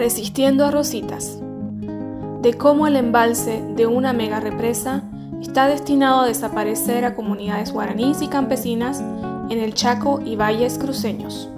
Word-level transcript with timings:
Resistiendo 0.00 0.64
a 0.64 0.70
Rositas, 0.70 1.38
de 2.40 2.54
cómo 2.56 2.86
el 2.86 2.96
embalse 2.96 3.62
de 3.76 3.86
una 3.86 4.14
mega 4.14 4.40
represa 4.40 5.02
está 5.42 5.68
destinado 5.68 6.22
a 6.22 6.26
desaparecer 6.26 7.04
a 7.04 7.14
comunidades 7.14 7.70
guaraníes 7.70 8.22
y 8.22 8.28
campesinas 8.28 9.00
en 9.50 9.58
el 9.58 9.74
Chaco 9.74 10.22
y 10.24 10.36
valles 10.36 10.78
cruceños. 10.78 11.50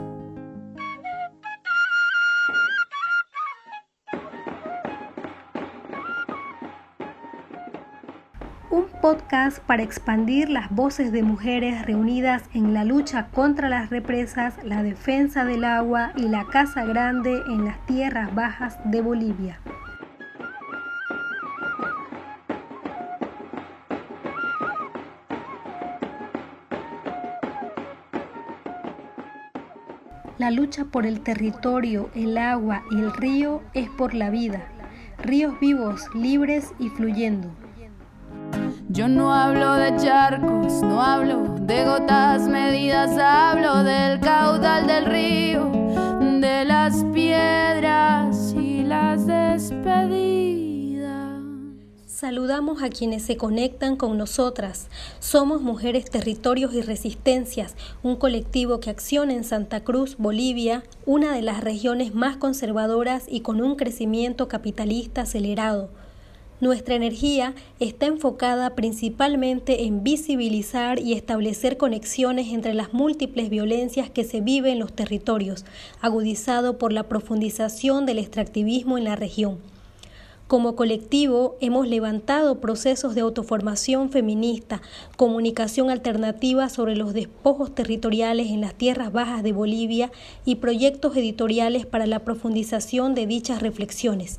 Podcast 9.13 9.59
para 9.67 9.83
expandir 9.83 10.49
las 10.49 10.71
voces 10.71 11.12
de 11.12 11.23
mujeres 11.23 11.85
reunidas 11.85 12.45
en 12.55 12.73
la 12.73 12.83
lucha 12.83 13.27
contra 13.27 13.69
las 13.69 13.91
represas, 13.91 14.55
la 14.65 14.83
defensa 14.83 15.45
del 15.45 15.65
agua 15.65 16.12
y 16.16 16.29
la 16.29 16.47
casa 16.47 16.87
grande 16.87 17.43
en 17.47 17.67
las 17.67 17.84
tierras 17.84 18.34
bajas 18.34 18.79
de 18.87 19.03
Bolivia. 19.03 19.61
La 30.39 30.51
lucha 30.51 30.87
por 30.87 31.05
el 31.05 31.20
territorio, 31.20 32.09
el 32.15 32.39
agua 32.39 32.83
y 32.91 33.01
el 33.01 33.12
río 33.12 33.61
es 33.75 33.91
por 33.91 34.15
la 34.15 34.31
vida. 34.31 34.62
Ríos 35.19 35.61
vivos, 35.61 36.09
libres 36.15 36.73
y 36.79 36.89
fluyendo. 36.89 37.62
Yo 38.92 39.09
no 39.09 39.32
hablo 39.32 39.77
de 39.77 39.96
charcos, 39.96 40.82
no 40.82 41.00
hablo 41.00 41.56
de 41.62 41.87
gotas 41.87 42.46
medidas, 42.46 43.16
hablo 43.19 43.83
del 43.84 44.20
caudal 44.20 44.87
del 44.87 45.06
río, 45.06 45.64
de 46.20 46.66
las 46.66 47.02
piedras 47.06 48.55
y 48.55 48.83
las 48.83 49.27
despedidas. 49.27 51.41
Saludamos 52.05 52.83
a 52.83 52.91
quienes 52.91 53.22
se 53.22 53.39
conectan 53.39 53.97
con 53.97 54.19
nosotras. 54.19 54.89
Somos 55.20 55.62
Mujeres 55.62 56.11
Territorios 56.11 56.74
y 56.74 56.83
Resistencias, 56.83 57.77
un 58.02 58.17
colectivo 58.17 58.80
que 58.80 58.91
acciona 58.91 59.33
en 59.33 59.45
Santa 59.45 59.84
Cruz, 59.84 60.17
Bolivia, 60.19 60.83
una 61.06 61.33
de 61.33 61.41
las 61.41 61.64
regiones 61.64 62.14
más 62.14 62.36
conservadoras 62.36 63.24
y 63.27 63.41
con 63.41 63.62
un 63.62 63.77
crecimiento 63.77 64.48
capitalista 64.48 65.22
acelerado. 65.22 66.02
Nuestra 66.62 66.94
energía 66.94 67.56
está 67.80 68.06
enfocada 68.06 68.77
principalmente 68.77 69.82
en 69.82 70.05
visibilizar 70.05 71.00
y 71.00 71.14
establecer 71.14 71.77
conexiones 71.77 72.52
entre 72.52 72.72
las 72.72 72.92
múltiples 72.92 73.50
violencias 73.50 74.10
que 74.10 74.22
se 74.22 74.41
viven 74.41 74.74
en 74.74 74.78
los 74.78 74.92
territorios, 74.92 75.64
agudizado 76.00 76.78
por 76.78 76.92
la 76.92 77.08
profundización 77.08 78.06
del 78.06 78.20
extractivismo 78.20 78.96
en 78.96 79.02
la 79.02 79.16
región. 79.16 79.58
Como 80.46 80.77
colectivo 80.77 81.56
hemos 81.60 81.88
levantado 81.88 82.60
procesos 82.60 83.16
de 83.16 83.22
autoformación 83.22 84.10
feminista, 84.10 84.83
comunicación 85.16 85.90
alternativa 85.90 86.68
sobre 86.68 86.94
los 86.94 87.12
despojos 87.12 87.74
territoriales 87.74 88.52
en 88.52 88.60
las 88.60 88.74
tierras 88.74 89.10
bajas 89.10 89.42
de 89.42 89.50
Bolivia 89.50 90.12
y 90.44 90.55
proyectos 90.55 91.16
editoriales 91.16 91.86
para 91.86 92.06
la 92.06 92.20
profundización 92.20 93.16
de 93.16 93.27
dichas 93.27 93.62
reflexiones. 93.62 94.38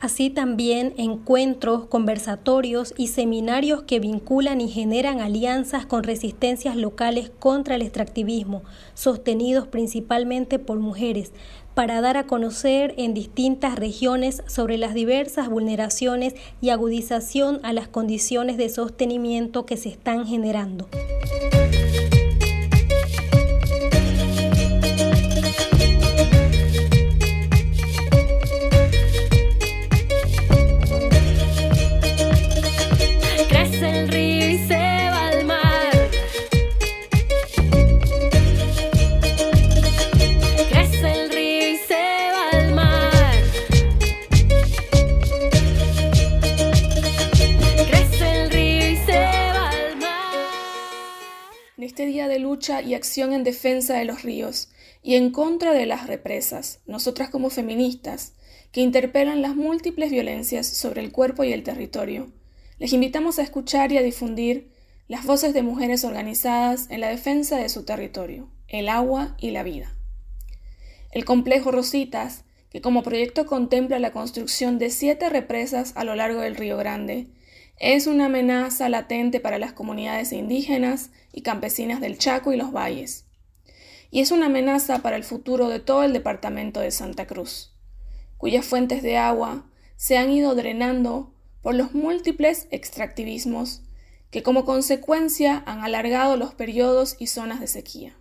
Así 0.00 0.28
también 0.28 0.92
encuentros, 0.98 1.86
conversatorios 1.86 2.92
y 2.96 3.08
seminarios 3.08 3.82
que 3.82 4.00
vinculan 4.00 4.60
y 4.60 4.68
generan 4.68 5.20
alianzas 5.20 5.86
con 5.86 6.02
resistencias 6.02 6.76
locales 6.76 7.30
contra 7.38 7.76
el 7.76 7.82
extractivismo, 7.82 8.62
sostenidos 8.94 9.66
principalmente 9.66 10.58
por 10.58 10.78
mujeres, 10.78 11.32
para 11.74 12.00
dar 12.00 12.16
a 12.16 12.26
conocer 12.26 12.94
en 12.98 13.14
distintas 13.14 13.76
regiones 13.76 14.42
sobre 14.46 14.78
las 14.78 14.94
diversas 14.94 15.48
vulneraciones 15.48 16.34
y 16.60 16.70
agudización 16.70 17.60
a 17.62 17.72
las 17.72 17.88
condiciones 17.88 18.56
de 18.56 18.68
sostenimiento 18.68 19.66
que 19.66 19.76
se 19.76 19.88
están 19.88 20.26
generando. 20.26 20.88
Acción 53.04 53.34
en 53.34 53.44
defensa 53.44 53.98
de 53.98 54.06
los 54.06 54.22
ríos 54.22 54.70
y 55.02 55.16
en 55.16 55.30
contra 55.30 55.74
de 55.74 55.84
las 55.84 56.06
represas, 56.06 56.80
nosotras 56.86 57.28
como 57.28 57.50
feministas, 57.50 58.32
que 58.72 58.80
interpelan 58.80 59.42
las 59.42 59.54
múltiples 59.54 60.10
violencias 60.10 60.66
sobre 60.66 61.02
el 61.02 61.12
cuerpo 61.12 61.44
y 61.44 61.52
el 61.52 61.62
territorio. 61.62 62.32
Les 62.78 62.94
invitamos 62.94 63.38
a 63.38 63.42
escuchar 63.42 63.92
y 63.92 63.98
a 63.98 64.02
difundir 64.02 64.72
las 65.06 65.26
voces 65.26 65.52
de 65.52 65.62
mujeres 65.62 66.02
organizadas 66.02 66.86
en 66.88 67.02
la 67.02 67.08
defensa 67.08 67.58
de 67.58 67.68
su 67.68 67.84
territorio, 67.84 68.48
el 68.68 68.88
agua 68.88 69.36
y 69.38 69.50
la 69.50 69.62
vida. 69.62 69.94
El 71.12 71.26
complejo 71.26 71.72
Rositas, 71.72 72.44
que 72.70 72.80
como 72.80 73.02
proyecto 73.02 73.44
contempla 73.44 73.98
la 73.98 74.12
construcción 74.12 74.78
de 74.78 74.88
siete 74.88 75.28
represas 75.28 75.92
a 75.94 76.04
lo 76.04 76.14
largo 76.14 76.40
del 76.40 76.56
Río 76.56 76.78
Grande, 76.78 77.26
es 77.76 78.06
una 78.06 78.26
amenaza 78.26 78.88
latente 78.88 79.40
para 79.40 79.58
las 79.58 79.72
comunidades 79.72 80.32
indígenas 80.32 81.10
y 81.32 81.42
campesinas 81.42 82.00
del 82.00 82.18
Chaco 82.18 82.52
y 82.52 82.56
los 82.56 82.72
valles. 82.72 83.26
Y 84.10 84.20
es 84.20 84.30
una 84.30 84.46
amenaza 84.46 85.00
para 85.00 85.16
el 85.16 85.24
futuro 85.24 85.68
de 85.68 85.80
todo 85.80 86.04
el 86.04 86.12
departamento 86.12 86.80
de 86.80 86.92
Santa 86.92 87.26
Cruz, 87.26 87.74
cuyas 88.36 88.64
fuentes 88.64 89.02
de 89.02 89.16
agua 89.16 89.66
se 89.96 90.16
han 90.18 90.30
ido 90.30 90.54
drenando 90.54 91.34
por 91.62 91.74
los 91.74 91.94
múltiples 91.94 92.68
extractivismos 92.70 93.82
que 94.30 94.42
como 94.42 94.64
consecuencia 94.64 95.62
han 95.66 95.80
alargado 95.80 96.36
los 96.36 96.54
periodos 96.54 97.16
y 97.18 97.26
zonas 97.26 97.60
de 97.60 97.68
sequía. 97.68 98.16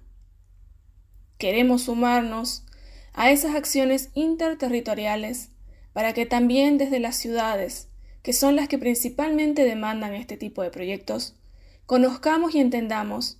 Queremos 1.37 1.83
sumarnos 1.83 2.65
a 3.13 3.31
esas 3.31 3.55
acciones 3.55 4.09
interterritoriales 4.13 5.49
para 5.91 6.13
que 6.13 6.25
también 6.25 6.77
desde 6.77 6.99
las 6.99 7.15
ciudades 7.15 7.89
que 8.23 8.33
son 8.33 8.55
las 8.55 8.69
que 8.69 8.77
principalmente 8.77 9.65
demandan 9.65 10.15
este 10.15 10.37
tipo 10.37 10.63
de 10.63 10.71
proyectos, 10.71 11.35
conozcamos 11.85 12.55
y 12.55 12.59
entendamos 12.59 13.37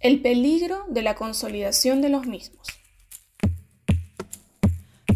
el 0.00 0.20
peligro 0.20 0.84
de 0.88 1.02
la 1.02 1.14
consolidación 1.14 2.02
de 2.02 2.08
los 2.08 2.26
mismos. 2.26 2.66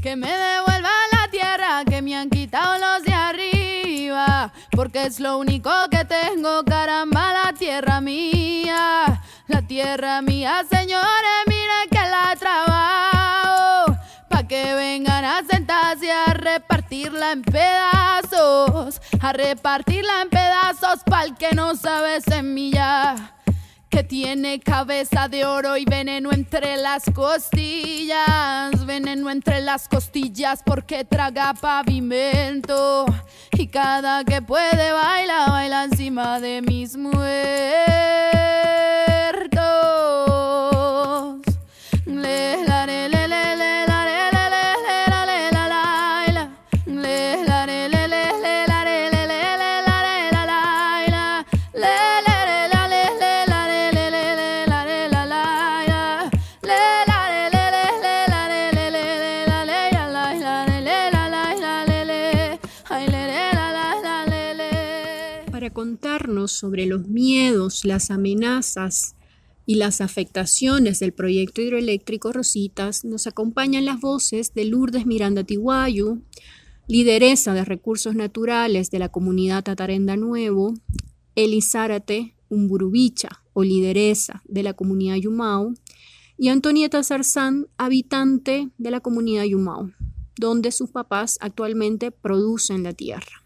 Que 0.00 0.16
me 0.16 0.30
devuelva 0.30 0.90
la 1.12 1.30
tierra 1.30 1.84
que 1.84 2.00
me 2.00 2.14
han 2.16 2.30
quitado 2.30 2.78
los 2.78 3.04
de 3.04 3.12
arriba, 3.12 4.52
porque 4.70 5.06
es 5.06 5.18
lo 5.18 5.38
único 5.38 5.70
que 5.90 6.04
tengo, 6.04 6.64
caramba, 6.64 7.32
la 7.32 7.52
tierra 7.52 8.00
mía, 8.00 9.22
la 9.48 9.62
tierra 9.66 10.22
mía, 10.22 10.64
señores, 10.70 11.44
miren 11.48 11.90
que 11.90 11.98
la 11.98 12.36
trabajo, 12.38 13.96
pa' 14.28 14.46
que 14.46 14.72
vengan 14.74 15.24
a 15.24 15.42
sentarse 15.70 16.10
a 16.10 16.34
repartirla 16.34 17.32
en 17.32 17.42
pedazos, 17.42 19.00
a 19.20 19.32
repartirla 19.32 20.22
en 20.22 20.28
pedazos 20.28 21.00
pa'l 21.04 21.36
que 21.36 21.52
no 21.54 21.76
sabe 21.76 22.20
semilla. 22.20 23.36
Que 23.88 24.04
tiene 24.04 24.60
cabeza 24.60 25.28
de 25.28 25.44
oro 25.44 25.76
y 25.76 25.84
veneno 25.84 26.30
entre 26.32 26.76
las 26.76 27.04
costillas, 27.12 28.86
veneno 28.86 29.30
entre 29.30 29.60
las 29.60 29.88
costillas 29.88 30.62
porque 30.64 31.04
traga 31.04 31.54
pavimento. 31.54 33.04
Y 33.52 33.66
cada 33.66 34.24
que 34.24 34.42
puede 34.42 34.92
baila, 34.92 35.46
baila 35.46 35.84
encima 35.84 36.38
de 36.38 36.62
mis 36.62 36.96
muertos. 36.96 37.20
Sobre 66.48 66.86
los 66.86 67.08
miedos, 67.08 67.84
las 67.84 68.10
amenazas 68.10 69.14
y 69.66 69.76
las 69.76 70.00
afectaciones 70.00 71.00
del 71.00 71.12
proyecto 71.12 71.62
hidroeléctrico 71.62 72.32
Rositas, 72.32 73.04
nos 73.04 73.26
acompañan 73.26 73.84
las 73.84 74.00
voces 74.00 74.52
de 74.54 74.64
Lourdes 74.64 75.06
Miranda 75.06 75.44
Tiguayu, 75.44 76.22
lideresa 76.88 77.54
de 77.54 77.64
recursos 77.64 78.14
naturales 78.14 78.90
de 78.90 78.98
la 78.98 79.10
comunidad 79.10 79.62
Tatarenda 79.62 80.16
Nuevo, 80.16 80.74
Elizárate 81.36 82.34
Umburubicha, 82.48 83.44
o 83.52 83.62
lideresa 83.62 84.42
de 84.46 84.62
la 84.62 84.72
comunidad 84.72 85.16
Yumao, 85.16 85.74
y 86.36 86.48
Antonieta 86.48 87.04
Zarzán, 87.04 87.68
habitante 87.76 88.70
de 88.78 88.90
la 88.90 89.00
comunidad 89.00 89.44
Yumao, 89.44 89.90
donde 90.38 90.72
sus 90.72 90.90
papás 90.90 91.38
actualmente 91.40 92.10
producen 92.10 92.82
la 92.82 92.92
tierra. 92.92 93.44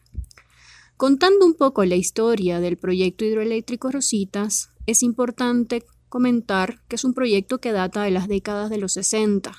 Contando 1.05 1.45
un 1.45 1.53
poco 1.53 1.85
la 1.85 1.97
historia 1.97 2.61
del 2.61 2.79
proyecto 2.79 3.27
hidroeléctrico 3.27 3.91
Rositas, 3.91 4.71
es 4.87 5.03
importante 5.03 5.85
comentar 6.09 6.81
que 6.89 6.97
es 6.97 7.05
un 7.05 7.13
proyecto 7.13 7.61
que 7.61 7.73
data 7.73 8.05
de 8.05 8.11
las 8.11 8.27
décadas 8.27 8.71
de 8.71 8.79
los 8.79 8.95
60 8.95 9.53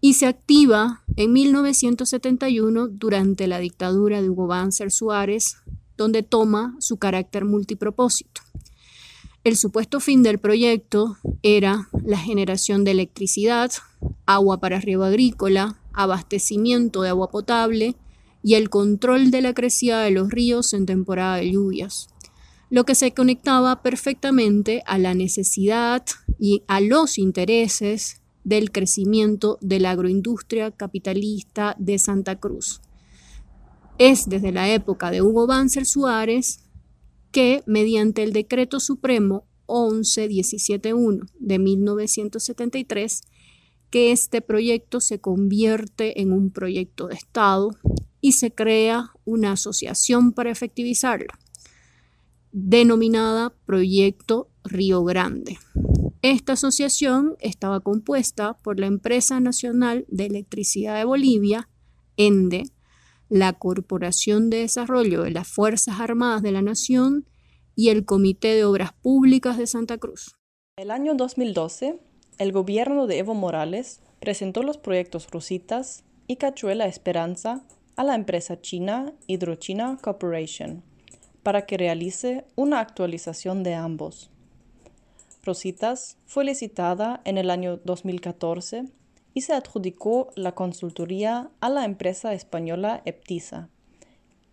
y 0.00 0.12
se 0.12 0.26
activa 0.26 1.02
en 1.16 1.32
1971 1.32 2.86
durante 2.86 3.48
la 3.48 3.58
dictadura 3.58 4.22
de 4.22 4.30
Hugo 4.30 4.46
Banzer 4.46 4.92
Suárez, 4.92 5.56
donde 5.96 6.22
toma 6.22 6.76
su 6.78 6.98
carácter 6.98 7.44
multipropósito. 7.44 8.42
El 9.42 9.56
supuesto 9.56 9.98
fin 9.98 10.22
del 10.22 10.38
proyecto 10.38 11.16
era 11.42 11.88
la 12.04 12.18
generación 12.18 12.84
de 12.84 12.92
electricidad, 12.92 13.72
agua 14.24 14.60
para 14.60 14.78
riego 14.78 15.02
agrícola, 15.02 15.80
abastecimiento 15.92 17.02
de 17.02 17.08
agua 17.08 17.28
potable 17.28 17.96
y 18.42 18.54
el 18.54 18.70
control 18.70 19.30
de 19.30 19.42
la 19.42 19.54
crecida 19.54 20.02
de 20.02 20.10
los 20.10 20.30
ríos 20.30 20.72
en 20.72 20.86
temporada 20.86 21.36
de 21.36 21.52
lluvias 21.52 22.08
lo 22.70 22.84
que 22.84 22.94
se 22.94 23.12
conectaba 23.12 23.82
perfectamente 23.82 24.82
a 24.86 24.98
la 24.98 25.14
necesidad 25.14 26.04
y 26.38 26.62
a 26.66 26.80
los 26.80 27.18
intereses 27.18 28.20
del 28.44 28.70
crecimiento 28.70 29.58
de 29.60 29.80
la 29.80 29.92
agroindustria 29.92 30.70
capitalista 30.70 31.74
de 31.78 31.98
Santa 31.98 32.36
Cruz. 32.36 32.80
Es 33.98 34.28
desde 34.28 34.52
la 34.52 34.72
época 34.72 35.10
de 35.10 35.22
Hugo 35.22 35.46
Banzer 35.46 35.86
Suárez 35.86 36.60
que, 37.32 37.62
mediante 37.66 38.22
el 38.22 38.32
Decreto 38.32 38.80
Supremo 38.80 39.44
11171 39.66 41.26
de 41.38 41.58
1973, 41.58 43.22
que 43.90 44.12
este 44.12 44.40
proyecto 44.40 45.00
se 45.00 45.20
convierte 45.20 46.20
en 46.20 46.32
un 46.32 46.50
proyecto 46.50 47.08
de 47.08 47.14
Estado 47.14 47.70
y 48.20 48.32
se 48.32 48.52
crea 48.52 49.12
una 49.24 49.52
asociación 49.52 50.32
para 50.32 50.50
efectivizarlo 50.50 51.32
denominada 52.52 53.52
Proyecto 53.66 54.48
Río 54.64 55.04
Grande. 55.04 55.58
Esta 56.22 56.54
asociación 56.54 57.36
estaba 57.40 57.80
compuesta 57.80 58.54
por 58.54 58.80
la 58.80 58.86
Empresa 58.86 59.38
Nacional 59.40 60.04
de 60.08 60.26
Electricidad 60.26 60.96
de 60.96 61.04
Bolivia, 61.04 61.68
ENDE, 62.16 62.64
la 63.28 63.52
Corporación 63.52 64.50
de 64.50 64.58
Desarrollo 64.58 65.22
de 65.22 65.30
las 65.30 65.46
Fuerzas 65.46 66.00
Armadas 66.00 66.42
de 66.42 66.52
la 66.52 66.62
Nación 66.62 67.26
y 67.76 67.90
el 67.90 68.04
Comité 68.04 68.54
de 68.54 68.64
Obras 68.64 68.92
Públicas 68.92 69.58
de 69.58 69.66
Santa 69.66 69.98
Cruz. 69.98 70.34
El 70.76 70.90
año 70.90 71.14
2012, 71.14 72.00
el 72.38 72.52
gobierno 72.52 73.06
de 73.06 73.18
Evo 73.18 73.34
Morales 73.34 74.00
presentó 74.20 74.62
los 74.62 74.78
proyectos 74.78 75.28
Rositas 75.30 76.04
y 76.26 76.36
Cachuela 76.36 76.86
Esperanza 76.86 77.64
a 77.98 78.04
la 78.04 78.14
empresa 78.14 78.60
china 78.60 79.12
Hydrochina 79.26 79.98
Corporation 80.00 80.84
para 81.42 81.66
que 81.66 81.76
realice 81.76 82.44
una 82.54 82.78
actualización 82.78 83.64
de 83.64 83.74
ambos. 83.74 84.30
Rositas 85.42 86.16
fue 86.24 86.44
licitada 86.44 87.20
en 87.24 87.38
el 87.38 87.50
año 87.50 87.78
2014 87.78 88.84
y 89.34 89.40
se 89.40 89.52
adjudicó 89.52 90.30
la 90.36 90.52
consultoría 90.52 91.50
a 91.58 91.68
la 91.70 91.84
empresa 91.84 92.34
española 92.34 93.02
Eptisa, 93.04 93.68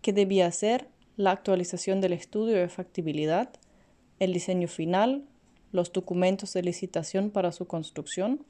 que 0.02 0.12
debía 0.12 0.48
hacer 0.48 0.88
la 1.16 1.30
actualización 1.30 2.00
del 2.00 2.14
estudio 2.14 2.56
de 2.56 2.68
factibilidad, 2.68 3.50
el 4.18 4.32
diseño 4.32 4.66
final, 4.66 5.24
los 5.70 5.92
documentos 5.92 6.52
de 6.52 6.62
licitación 6.62 7.30
para 7.30 7.52
su 7.52 7.68
construcción 7.68 8.44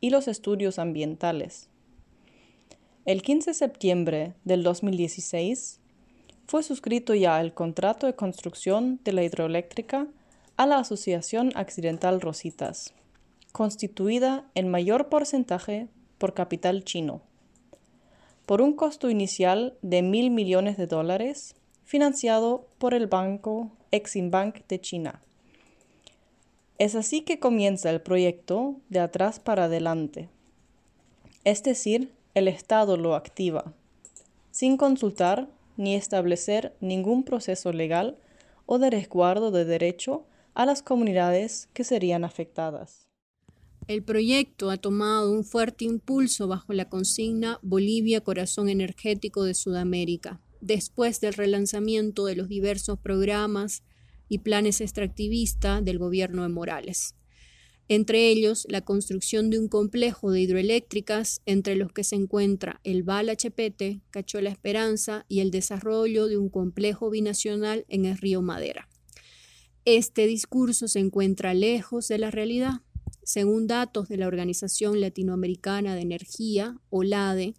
y 0.00 0.10
los 0.10 0.26
estudios 0.26 0.80
ambientales. 0.80 1.68
El 3.04 3.22
15 3.22 3.50
de 3.50 3.54
septiembre 3.54 4.34
del 4.44 4.62
2016, 4.62 5.80
fue 6.46 6.62
suscrito 6.62 7.16
ya 7.16 7.40
el 7.40 7.52
contrato 7.52 8.06
de 8.06 8.14
construcción 8.14 9.00
de 9.02 9.12
la 9.12 9.24
hidroeléctrica 9.24 10.06
a 10.56 10.66
la 10.66 10.78
Asociación 10.78 11.50
Accidental 11.56 12.20
Rositas, 12.20 12.94
constituida 13.50 14.48
en 14.54 14.68
mayor 14.68 15.08
porcentaje 15.08 15.88
por 16.18 16.32
capital 16.32 16.84
chino, 16.84 17.22
por 18.46 18.62
un 18.62 18.72
costo 18.72 19.10
inicial 19.10 19.76
de 19.82 20.02
mil 20.02 20.30
millones 20.30 20.76
de 20.76 20.86
dólares, 20.86 21.56
financiado 21.84 22.68
por 22.78 22.94
el 22.94 23.08
banco 23.08 23.72
Exim 23.90 24.30
Bank 24.30 24.60
de 24.68 24.80
China. 24.80 25.20
Es 26.78 26.94
así 26.94 27.22
que 27.22 27.40
comienza 27.40 27.90
el 27.90 28.00
proyecto 28.00 28.76
de 28.90 29.00
atrás 29.00 29.40
para 29.40 29.64
adelante, 29.64 30.28
es 31.42 31.64
decir, 31.64 32.12
el 32.34 32.48
Estado 32.48 32.96
lo 32.96 33.14
activa, 33.14 33.74
sin 34.50 34.76
consultar 34.76 35.50
ni 35.76 35.94
establecer 35.94 36.74
ningún 36.80 37.24
proceso 37.24 37.72
legal 37.72 38.18
o 38.66 38.78
de 38.78 38.90
resguardo 38.90 39.50
de 39.50 39.64
derecho 39.64 40.26
a 40.54 40.66
las 40.66 40.82
comunidades 40.82 41.68
que 41.72 41.84
serían 41.84 42.24
afectadas. 42.24 43.06
El 43.88 44.02
proyecto 44.02 44.70
ha 44.70 44.76
tomado 44.76 45.32
un 45.32 45.44
fuerte 45.44 45.84
impulso 45.84 46.46
bajo 46.46 46.72
la 46.72 46.88
consigna 46.88 47.58
Bolivia 47.62 48.20
Corazón 48.20 48.68
Energético 48.68 49.44
de 49.44 49.54
Sudamérica, 49.54 50.40
después 50.60 51.20
del 51.20 51.34
relanzamiento 51.34 52.24
de 52.24 52.36
los 52.36 52.48
diversos 52.48 52.98
programas 52.98 53.82
y 54.28 54.38
planes 54.38 54.80
extractivistas 54.80 55.84
del 55.84 55.98
gobierno 55.98 56.42
de 56.42 56.48
Morales 56.48 57.16
entre 57.94 58.28
ellos 58.28 58.66
la 58.70 58.80
construcción 58.80 59.50
de 59.50 59.58
un 59.58 59.68
complejo 59.68 60.30
de 60.30 60.40
hidroeléctricas 60.40 61.42
entre 61.46 61.76
los 61.76 61.92
que 61.92 62.04
se 62.04 62.16
encuentra 62.16 62.80
el 62.84 63.02
Bala 63.02 63.36
Chepete, 63.36 64.00
Cachola 64.10 64.50
Esperanza 64.50 65.26
y 65.28 65.40
el 65.40 65.50
desarrollo 65.50 66.26
de 66.26 66.38
un 66.38 66.48
complejo 66.48 67.10
binacional 67.10 67.84
en 67.88 68.04
el 68.04 68.18
río 68.18 68.40
Madera. 68.40 68.88
Este 69.84 70.26
discurso 70.26 70.88
se 70.88 71.00
encuentra 71.00 71.54
lejos 71.54 72.08
de 72.08 72.18
la 72.18 72.30
realidad. 72.30 72.80
Según 73.24 73.66
datos 73.66 74.08
de 74.08 74.16
la 74.16 74.26
Organización 74.26 75.00
Latinoamericana 75.00 75.94
de 75.94 76.02
Energía, 76.02 76.78
OLADE, 76.88 77.54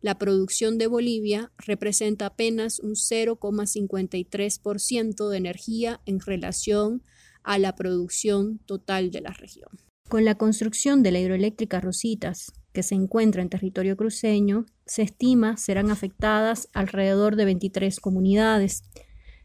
la 0.00 0.18
producción 0.18 0.78
de 0.78 0.86
Bolivia 0.86 1.50
representa 1.56 2.26
apenas 2.26 2.78
un 2.80 2.94
0,53% 2.94 5.28
de 5.28 5.36
energía 5.36 6.00
en 6.04 6.20
relación 6.20 7.02
a 7.04 7.17
la 7.58 7.74
producción 7.74 8.58
total 8.66 9.10
de 9.10 9.20
la 9.20 9.32
región. 9.32 9.70
Con 10.08 10.24
la 10.24 10.36
construcción 10.36 11.02
de 11.02 11.12
la 11.12 11.18
hidroeléctrica 11.18 11.80
Rositas, 11.80 12.52
que 12.72 12.82
se 12.82 12.94
encuentra 12.94 13.42
en 13.42 13.50
territorio 13.50 13.96
cruceño, 13.96 14.66
se 14.86 15.02
estima 15.02 15.56
serán 15.56 15.90
afectadas 15.90 16.68
alrededor 16.72 17.36
de 17.36 17.44
23 17.44 18.00
comunidades. 18.00 18.84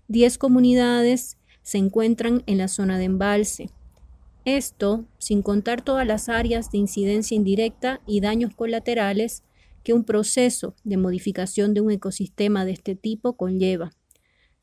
10 0.07 0.37
comunidades 0.37 1.37
se 1.63 1.77
encuentran 1.77 2.43
en 2.45 2.57
la 2.57 2.67
zona 2.67 2.97
de 2.97 3.05
embalse. 3.05 3.69
Esto 4.45 5.05
sin 5.17 5.41
contar 5.41 5.81
todas 5.81 6.05
las 6.05 6.29
áreas 6.29 6.71
de 6.71 6.77
incidencia 6.77 7.35
indirecta 7.35 8.01
y 8.05 8.19
daños 8.21 8.53
colaterales 8.53 9.43
que 9.83 9.93
un 9.93 10.03
proceso 10.03 10.75
de 10.83 10.97
modificación 10.97 11.73
de 11.73 11.81
un 11.81 11.91
ecosistema 11.91 12.65
de 12.65 12.71
este 12.71 12.95
tipo 12.95 13.35
conlleva. 13.35 13.91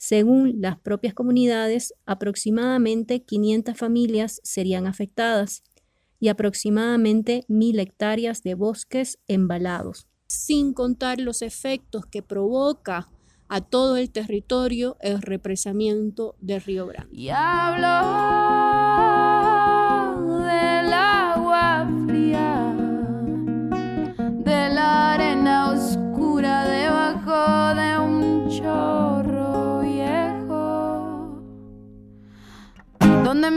Según 0.03 0.63
las 0.63 0.79
propias 0.79 1.13
comunidades, 1.13 1.93
aproximadamente 2.07 3.23
500 3.23 3.77
familias 3.77 4.41
serían 4.43 4.87
afectadas 4.87 5.63
y 6.19 6.29
aproximadamente 6.29 7.45
1.000 7.49 7.81
hectáreas 7.81 8.43
de 8.43 8.55
bosques 8.55 9.19
embalados, 9.29 10.09
sin 10.27 10.73
contar 10.73 11.21
los 11.21 11.43
efectos 11.43 12.07
que 12.07 12.23
provoca 12.23 13.09
a 13.51 13.61
todo 13.61 13.99
el 13.99 14.11
territorio 14.11 14.97
el 15.01 15.21
represamiento 15.21 16.35
del 16.41 16.63
Río 16.63 16.87
Grande. 16.87 17.15
Y 17.15 17.29
hablo 17.29 18.70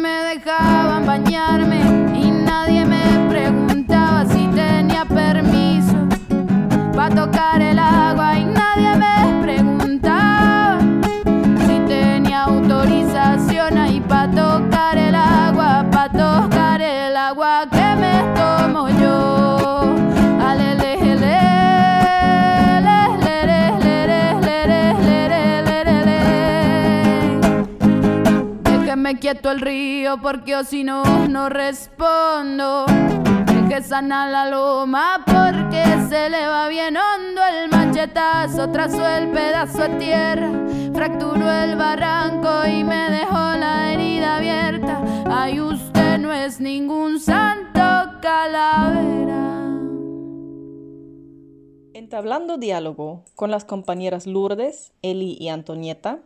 me 0.04 0.36
dejaban 0.36 1.06
bañarme 1.06 1.80
y 2.14 2.30
nadie 2.30 2.86
me 2.86 3.06
preguntaba 3.30 4.26
si 4.26 4.48
tenía 4.48 5.06
permiso 5.06 5.96
para 6.94 7.16
tocar 7.16 7.62
el 7.62 7.80
agua 7.80 7.93
Quieto 29.20 29.52
el 29.52 29.62
río 29.62 30.20
porque 30.22 30.56
o 30.56 30.64
si 30.64 30.84
no, 30.84 31.04
no 31.28 31.48
respondo 31.48 32.86
que 33.70 33.82
sana 33.82 34.28
la 34.28 34.50
loma 34.50 35.24
porque 35.26 35.84
se 36.10 36.30
le 36.30 36.48
va 36.48 36.68
bien 36.68 36.98
hondo 36.98 37.42
el 37.44 37.70
machetazo, 37.70 38.70
trazó 38.70 39.08
el 39.08 39.32
pedazo 39.32 39.84
de 39.84 39.90
tierra, 39.98 40.52
fracturó 40.94 41.50
el 41.50 41.76
barranco 41.76 42.68
y 42.68 42.84
me 42.84 43.10
dejó 43.10 43.34
la 43.34 43.94
herida 43.94 44.38
abierta. 44.38 45.02
Ay, 45.26 45.62
usted 45.62 46.18
no 46.20 46.34
es 46.34 46.60
ningún 46.60 47.20
santo 47.20 47.80
calavera. 48.22 49.80
Entablando 51.94 52.58
diálogo 52.58 53.24
con 53.36 53.50
las 53.50 53.64
compañeras 53.64 54.28
Lourdes, 54.28 54.92
Eli 55.02 55.38
y 55.40 55.50
Antonieta, 55.50 56.20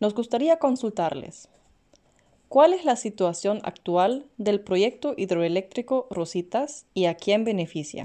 nos 0.00 0.14
gustaría 0.14 0.58
consultarles. 0.58 1.48
¿Cuál 2.50 2.72
es 2.72 2.84
la 2.84 2.96
situación 2.96 3.60
actual 3.62 4.26
del 4.36 4.60
proyecto 4.60 5.14
hidroeléctrico 5.16 6.08
Rositas 6.10 6.84
y 6.94 7.06
a 7.06 7.14
quién 7.14 7.44
beneficia? 7.44 8.02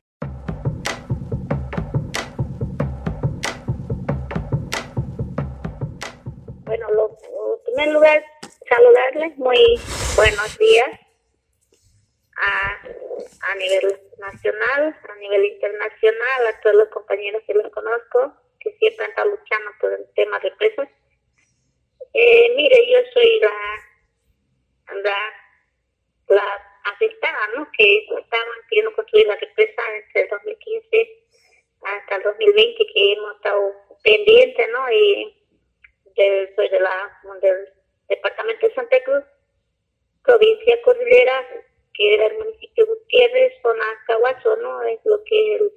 Bueno, 6.64 6.88
en 6.92 7.64
primer 7.66 7.88
lugar, 7.92 8.24
saludarles, 8.70 9.36
muy 9.40 9.80
buenos 10.16 10.58
días 10.60 10.90
a, 12.38 13.52
a 13.52 13.56
nivel 13.56 14.00
nacional, 14.20 14.96
a 15.10 15.16
nivel 15.22 15.44
internacional, 15.44 16.48
a 16.54 16.62
todos 16.62 16.76
los 16.76 16.90
compañeros 16.90 17.42
que 17.48 17.56
los 17.56 17.72
conozco, 17.72 18.32
que 18.60 18.78
siempre 18.78 19.08
están 19.08 19.28
luchando 19.28 19.72
por 19.82 19.92
el 19.92 20.06
tema 20.14 20.38
de 20.38 20.52
presas. 20.52 20.90
Eh, 22.14 22.54
mire, 22.56 22.92
yo 22.92 23.00
soy 23.12 23.40
la 23.40 23.95
la, 24.94 25.18
la 26.28 26.76
afectada, 26.86 27.48
¿no? 27.56 27.68
Que 27.78 28.06
estaban 28.06 28.48
queriendo 28.70 28.96
construir 28.96 29.28
la 29.28 29.36
represa 29.36 29.82
entre 29.96 30.22
el 30.22 30.30
2015 30.30 31.26
hasta 31.82 32.16
el 32.16 32.24
2020, 32.24 32.86
que 32.94 33.14
hemos 33.14 33.36
estado 33.36 33.74
pendientes, 34.04 34.68
¿no? 34.72 34.92
Y 34.92 35.46
soy 36.56 36.70
de 36.70 36.80
la, 36.80 37.20
del 37.42 37.70
departamento 38.08 38.68
de 38.68 38.74
Santa 38.74 39.04
Cruz, 39.04 39.24
provincia 40.24 40.82
Cordillera, 40.84 41.48
que 41.94 42.14
era 42.14 42.28
el 42.28 42.38
municipio 42.38 42.86
de 42.86 42.92
Gutiérrez, 42.92 43.54
zona 43.62 43.86
Caguazo, 44.08 44.56
¿no? 44.58 44.82
Es 44.84 45.00
lo 45.06 45.24
que 45.24 45.56
es 45.56 45.62
el 45.62 45.72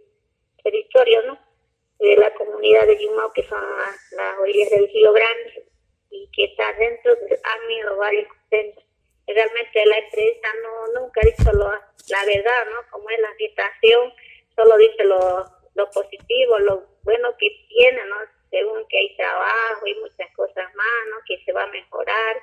territorio, 0.62 1.23
¿no? 1.23 1.38
De 1.99 2.17
la 2.17 2.33
comunidad 2.35 2.87
de 2.87 3.03
Yumao, 3.03 3.33
que 3.33 3.43
son 3.45 3.61
las, 4.12 4.38
orillas 4.41 4.71
del 4.71 4.88
Río 4.88 5.12
Grande, 5.12 5.67
y 6.11 6.31
que 6.33 6.45
está 6.45 6.73
dentro 6.75 7.15
del 7.17 7.38
AMI 7.43 7.85
o 7.85 7.97
varios 7.97 8.29
centros 8.49 8.88
realmente 9.35 9.87
la 9.87 9.99
empresa 9.99 10.49
no 10.62 11.00
nunca 11.00 11.20
dice 11.23 11.52
lo, 11.52 11.70
la 12.08 12.25
verdad, 12.25 12.66
¿no? 12.73 12.90
Como 12.90 13.11
es 13.11 13.20
la 13.20 13.35
situación, 13.37 14.12
solo 14.56 14.76
dice 14.78 15.04
lo, 15.04 15.44
lo 15.75 15.90
positivo, 15.90 16.58
lo 16.58 16.87
bueno 17.02 17.30
que 17.38 17.49
tiene, 17.68 18.04
¿no? 18.06 18.16
Según 18.50 18.87
que 18.88 18.99
hay 18.99 19.16
trabajo 19.16 19.87
y 19.87 19.94
muchas 19.97 20.35
cosas 20.35 20.75
más, 20.75 21.00
¿no? 21.11 21.16
Que 21.26 21.42
se 21.44 21.52
va 21.52 21.64
a 21.64 21.68
mejorar. 21.68 22.37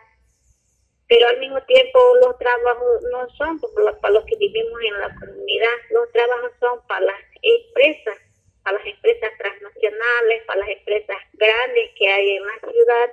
Pero 1.07 1.27
al 1.27 1.39
mismo 1.39 1.61
tiempo 1.63 1.99
los 2.21 2.37
trabajos 2.37 3.03
no 3.11 3.29
son 3.35 3.59
para 3.59 4.13
los 4.13 4.25
que 4.25 4.37
vivimos 4.37 4.79
en 4.81 4.99
la 4.99 5.15
comunidad, 5.19 5.77
los 5.91 6.11
trabajos 6.11 6.51
son 6.59 6.87
para 6.87 7.05
las 7.05 7.21
empresas, 7.41 8.17
para 8.63 8.77
las 8.77 8.87
empresas 8.87 9.31
transnacionales, 9.37 10.43
para 10.47 10.59
las 10.61 10.69
empresas 10.69 11.17
grandes 11.33 11.91
que 11.97 12.07
hay 12.07 12.37
en 12.37 12.45
la 12.45 12.71
ciudad, 12.71 13.09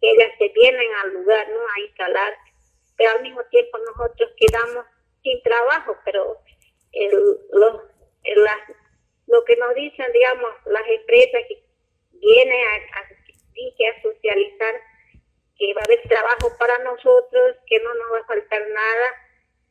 que 0.00 0.10
ellas 0.10 0.30
se 0.38 0.48
vienen 0.50 0.94
al 1.02 1.14
lugar, 1.14 1.48
¿no? 1.48 1.60
A 1.60 1.80
instalar 1.80 2.34
pero 2.96 3.10
al 3.10 3.22
mismo 3.22 3.42
tiempo 3.50 3.78
nosotros 3.78 4.30
quedamos 4.36 4.84
sin 5.22 5.42
trabajo, 5.42 5.96
pero 6.04 6.38
el, 6.92 7.38
lo, 7.52 7.82
lo 9.26 9.44
que 9.44 9.56
nos 9.56 9.74
dicen, 9.74 10.06
digamos, 10.12 10.50
las 10.66 10.86
empresas 10.88 11.42
que 11.48 11.62
vienen 12.12 12.60
a, 12.60 12.98
a, 12.98 13.02
a 13.02 14.02
socializar 14.02 14.74
que 15.56 15.72
va 15.74 15.82
a 15.82 15.84
haber 15.84 16.02
trabajo 16.08 16.52
para 16.58 16.78
nosotros, 16.78 17.56
que 17.66 17.80
no 17.80 17.94
nos 17.94 18.12
va 18.12 18.18
a 18.18 18.26
faltar 18.26 18.60
nada, 18.68 19.06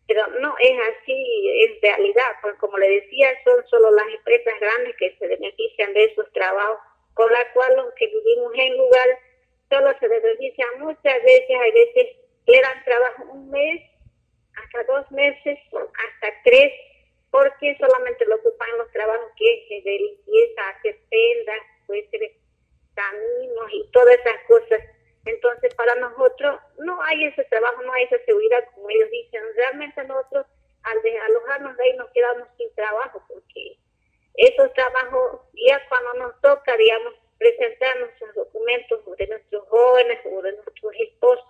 pero 0.07 0.27
no 0.39 0.55
es 0.59 0.79
así 0.79 1.65
en 1.65 1.81
realidad, 1.81 2.31
porque 2.41 2.57
como 2.59 2.77
le 2.77 3.01
decía, 3.01 3.31
son 3.43 3.65
solo 3.67 3.91
las 3.91 4.07
empresas 4.07 4.53
grandes 4.59 4.95
que 4.97 5.15
se 5.17 5.27
benefician 5.27 5.93
de 5.93 6.05
esos 6.05 6.31
trabajos, 6.33 6.79
con 7.13 7.31
la 7.31 7.51
cual 7.53 7.75
los 7.75 7.93
que 7.95 8.07
vivimos 8.07 8.53
en 8.55 8.77
lugar 8.77 9.19
solo 9.69 9.93
se 9.99 10.07
benefician 10.07 10.79
muchas 10.79 11.23
veces, 11.23 11.57
hay 11.59 11.71
veces 11.71 12.07
le 12.45 12.61
dan 12.61 12.83
trabajo 12.83 13.23
un 13.31 13.49
mes, 13.49 13.81
hasta 14.55 14.83
dos 14.83 15.09
meses, 15.11 15.59
hasta 15.73 16.41
tres, 16.43 16.73
porque 17.31 17.75
solamente 17.79 18.25
lo 18.25 18.35
ocupan 18.35 18.77
los 18.77 18.91
trabajos 18.91 19.31
que 19.37 19.65
es 19.69 19.83
de 19.83 19.91
limpieza, 19.91 20.69
hacer 20.69 20.99
celdas, 21.09 21.59
puede 21.87 22.07
ser 22.09 22.31
caminos 22.93 23.71
y 23.71 23.89
todas 23.91 24.15
esas 24.19 24.43
cosas. 24.47 24.81
Entonces, 25.25 25.73
para 25.75 25.95
nosotros 25.95 26.59
no 26.79 27.01
hay 27.01 27.25
ese 27.25 27.43
trabajo, 27.45 27.81
no 27.83 27.93
hay 27.93 28.03
esa 28.03 28.23
seguridad, 28.25 28.63
como 28.75 28.89
ellos 28.89 29.09
dicen. 29.09 29.41
Realmente 29.55 30.03
nosotros, 30.03 30.45
al 30.83 30.97
alojarnos 30.97 31.77
de 31.77 31.83
ahí, 31.83 31.93
nos 31.97 32.09
quedamos 32.11 32.47
sin 32.57 32.73
trabajo, 32.75 33.23
porque 33.27 33.77
esos 34.35 34.73
trabajos, 34.73 35.41
ya 35.53 35.81
cuando 35.89 36.25
nos 36.25 36.41
toca, 36.41 36.75
digamos, 36.75 37.13
presentar 37.37 37.99
nuestros 37.99 38.35
documentos 38.35 38.99
de 39.17 39.27
nuestros 39.27 39.67
jóvenes 39.69 40.19
o 40.25 40.41
de 40.41 40.53
nuestros 40.53 40.93
esposos, 40.99 41.45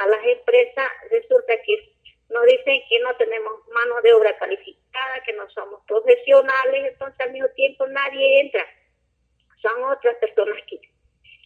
a 0.00 0.06
las 0.06 0.24
empresas, 0.24 0.90
resulta 1.10 1.52
que 1.62 1.92
nos 2.30 2.46
dicen 2.46 2.82
que 2.88 2.98
no 3.00 3.14
tenemos 3.16 3.52
mano 3.68 4.00
de 4.02 4.12
obra 4.14 4.36
calificada, 4.38 5.22
que 5.26 5.32
no 5.34 5.48
somos 5.50 5.84
profesionales, 5.86 6.92
entonces 6.92 7.20
al 7.20 7.32
mismo 7.32 7.48
tiempo 7.50 7.86
nadie 7.88 8.40
entra. 8.40 8.66
Son 9.60 9.84
otras 9.84 10.16
personas 10.16 10.56
que 10.66 10.80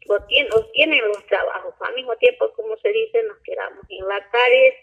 lo 0.06 0.23
tienen, 0.26 0.52
tienen 0.73 1.08
los 1.08 1.26
trabajos. 1.26 1.75
Al 1.80 1.94
mismo 1.94 2.14
tiempo, 2.16 2.52
como 2.52 2.76
se 2.76 2.90
dice, 2.90 3.23
nos 3.25 3.38
quedamos 3.38 3.84
en 3.88 4.06
la 4.06 4.30
calle, 4.30 4.78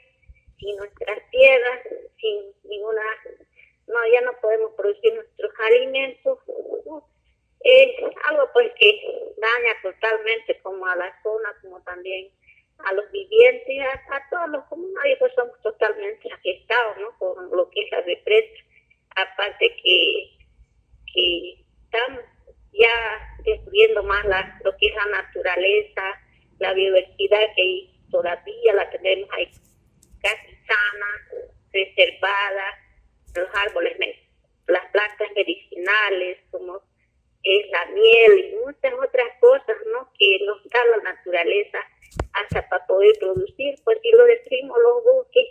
sin 0.60 0.76
nuestras 0.78 1.30
tierras, 1.30 1.80
sin 2.20 2.54
ninguna... 2.64 3.02
No, 3.88 3.98
ya 4.12 4.22
no 4.22 4.34
podemos 4.42 4.72
producir 4.74 5.14
nuestros 5.14 5.52
alimentos. 5.60 6.40
Es 7.62 7.90
algo 8.30 8.50
pues 8.54 8.72
que 8.80 9.34
daña 9.38 9.74
totalmente 9.82 10.60
como 10.62 10.86
a 10.86 10.96
la 10.96 11.22
zona, 11.22 11.54
como 11.62 11.82
también 11.84 12.32
a 12.86 12.94
los 12.94 13.12
vivientes, 13.12 13.78
a, 14.10 14.30
todos 14.30 14.50
los 14.50 14.64
comunarios, 14.66 15.20
pues 15.20 15.34
somos 15.36 15.60
totalmente 15.62 16.32
afectados, 16.32 16.98
¿no? 17.00 17.18
Con 17.18 17.50
lo 17.52 17.70
que 17.70 17.82
es 17.82 17.92
la 17.92 18.02
represa. 18.02 18.64
Aparte 19.16 19.76
que, 19.84 20.38
que 21.14 21.64
están 21.84 22.22
ya 22.74 23.36
destruyendo 23.44 24.04
más 24.04 24.24
la, 24.26 24.60
lo 24.64 24.76
que 24.78 24.88
es 24.88 24.96
la 24.96 25.06
naturaleza, 25.06 26.22
la 26.60 26.74
biodiversidad 26.74 27.48
que 27.56 27.90
todavía 28.10 28.74
la 28.74 28.90
tenemos 28.90 29.30
ahí 29.34 29.50
casi 30.22 30.56
sana, 30.66 31.48
preservada, 31.72 32.66
los 33.36 33.50
árboles, 33.56 33.98
las 34.68 34.86
plantas 34.92 35.30
medicinales, 35.36 36.38
como 36.52 36.82
es 37.44 37.70
la 37.72 37.86
miel 37.88 38.40
y 38.40 38.56
muchas 38.66 38.94
otras 38.94 39.30
cosas, 39.40 39.76
¿no? 39.92 40.12
Que 40.18 40.40
nos 40.46 40.64
da 40.70 40.86
la 40.86 41.12
naturaleza 41.12 41.80
hasta 42.34 42.68
para 42.70 42.86
poder 42.88 43.14
producir, 43.20 43.76
porque 43.84 44.10
lo 44.12 44.26
decimos 44.26 44.78
los 44.82 45.04
buques, 45.04 45.46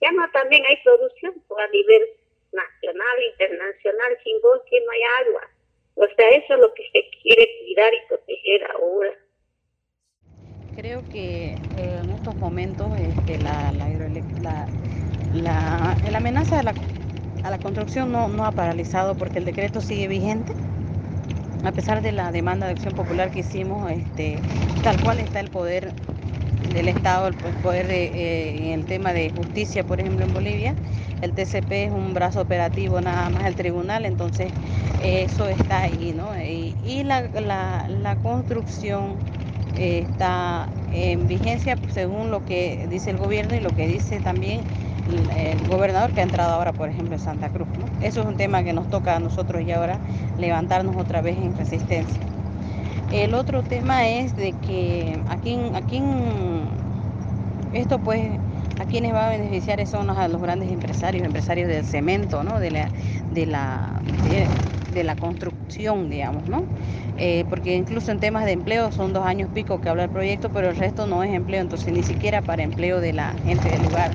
ya 0.00 0.12
no 0.12 0.28
también 0.32 0.64
hay 0.66 0.76
producción 0.82 1.34
pues, 1.48 1.64
a 1.64 1.70
nivel 1.70 2.02
nacional, 2.52 3.22
internacional, 3.32 4.18
sin 4.22 4.40
bosque 4.40 4.80
no 4.84 4.90
hay 4.92 5.00
agua. 5.26 5.42
O 5.96 6.06
sea, 6.16 6.28
eso 6.30 6.54
es 6.54 6.60
lo 6.60 6.74
que 6.74 6.82
se 6.92 7.08
quiere 7.22 7.48
cuidar 7.64 7.94
y 7.94 8.08
proteger 8.08 8.70
ahora. 8.72 9.10
Creo 10.76 11.02
que 11.12 11.54
eh, 11.54 12.00
en 12.02 12.10
estos 12.10 12.34
momentos 12.34 12.88
este, 12.98 13.38
la, 13.38 13.72
la, 13.72 13.88
la, 15.32 15.96
la, 16.10 16.18
amenaza 16.18 16.56
de 16.56 16.62
la, 16.64 16.74
a 17.44 17.50
la 17.50 17.58
construcción 17.58 18.10
no, 18.10 18.28
no 18.28 18.44
ha 18.44 18.52
paralizado 18.52 19.16
porque 19.16 19.38
el 19.38 19.44
decreto 19.44 19.80
sigue 19.80 20.08
vigente 20.08 20.52
a 21.64 21.72
pesar 21.72 22.02
de 22.02 22.12
la 22.12 22.30
demanda 22.30 22.66
de 22.66 22.72
acción 22.72 22.94
popular 22.94 23.30
que 23.30 23.40
hicimos, 23.40 23.90
este, 23.90 24.38
tal 24.82 25.00
cual 25.02 25.18
está 25.18 25.40
el 25.40 25.50
poder 25.50 25.92
del 26.72 26.88
Estado, 26.88 27.28
el 27.28 27.34
poder 27.34 27.86
de, 27.86 28.04
eh, 28.06 28.72
en 28.72 28.80
el 28.80 28.86
tema 28.86 29.12
de 29.12 29.30
justicia, 29.30 29.84
por 29.84 30.00
ejemplo, 30.00 30.24
en 30.24 30.32
Bolivia, 30.32 30.74
el 31.22 31.32
TCP 31.32 31.86
es 31.86 31.92
un 31.92 32.14
brazo 32.14 32.40
operativo 32.40 33.00
nada 33.00 33.30
más 33.30 33.44
del 33.44 33.54
tribunal, 33.54 34.04
entonces 34.04 34.52
eso 35.02 35.48
está 35.48 35.82
ahí, 35.82 36.14
¿no? 36.16 36.28
Y, 36.40 37.02
la, 37.04 38.16
construcción 38.22 39.16
eh, 39.76 40.06
está 40.08 40.68
en 40.92 41.26
vigencia 41.26 41.76
según 41.92 42.30
lo 42.30 42.44
que 42.44 42.86
dice 42.90 43.10
el 43.10 43.18
gobierno 43.18 43.54
y 43.54 43.60
lo 43.60 43.70
que 43.70 43.86
dice 43.86 44.20
también 44.20 44.60
el 45.36 45.68
gobernador 45.68 46.12
que 46.12 46.20
ha 46.20 46.24
entrado 46.24 46.54
ahora, 46.54 46.72
por 46.72 46.88
ejemplo, 46.88 47.14
en 47.14 47.20
Santa 47.20 47.50
Cruz. 47.50 47.68
Eso 48.00 48.22
es 48.22 48.26
un 48.26 48.36
tema 48.36 48.62
que 48.62 48.72
nos 48.72 48.88
toca 48.88 49.16
a 49.16 49.20
nosotros 49.20 49.62
y 49.62 49.70
ahora 49.72 49.98
levantarnos 50.38 50.96
otra 50.96 51.20
vez 51.20 51.36
en 51.36 51.56
resistencia. 51.56 52.33
El 53.14 53.34
otro 53.34 53.62
tema 53.62 54.08
es 54.08 54.34
de 54.34 54.52
que 54.66 55.16
aquí, 55.28 55.56
aquí 55.72 56.02
esto 57.72 58.00
pues 58.00 58.28
a 58.80 58.84
quienes 58.86 59.14
va 59.14 59.28
a 59.28 59.30
beneficiar 59.30 59.86
son 59.86 60.10
a 60.10 60.26
los 60.26 60.42
grandes 60.42 60.68
empresarios, 60.68 61.24
empresarios 61.24 61.68
del 61.68 61.84
cemento, 61.84 62.42
¿no? 62.42 62.58
de, 62.58 62.72
la, 62.72 62.88
de, 63.32 63.46
la, 63.46 64.02
de, 64.92 65.04
la 65.04 65.14
construcción, 65.14 66.10
digamos, 66.10 66.48
¿no? 66.48 66.64
Eh, 67.16 67.44
porque 67.48 67.76
incluso 67.76 68.10
en 68.10 68.18
temas 68.18 68.46
de 68.46 68.52
empleo 68.52 68.90
son 68.90 69.12
dos 69.12 69.24
años 69.24 69.48
pico 69.54 69.80
que 69.80 69.88
habla 69.90 70.02
el 70.02 70.10
proyecto, 70.10 70.50
pero 70.50 70.70
el 70.70 70.76
resto 70.76 71.06
no 71.06 71.22
es 71.22 71.32
empleo, 71.32 71.60
entonces 71.60 71.92
ni 71.92 72.02
siquiera 72.02 72.42
para 72.42 72.64
empleo 72.64 73.00
de 73.00 73.12
la 73.12 73.32
gente 73.44 73.70
del 73.70 73.84
lugar. 73.84 74.10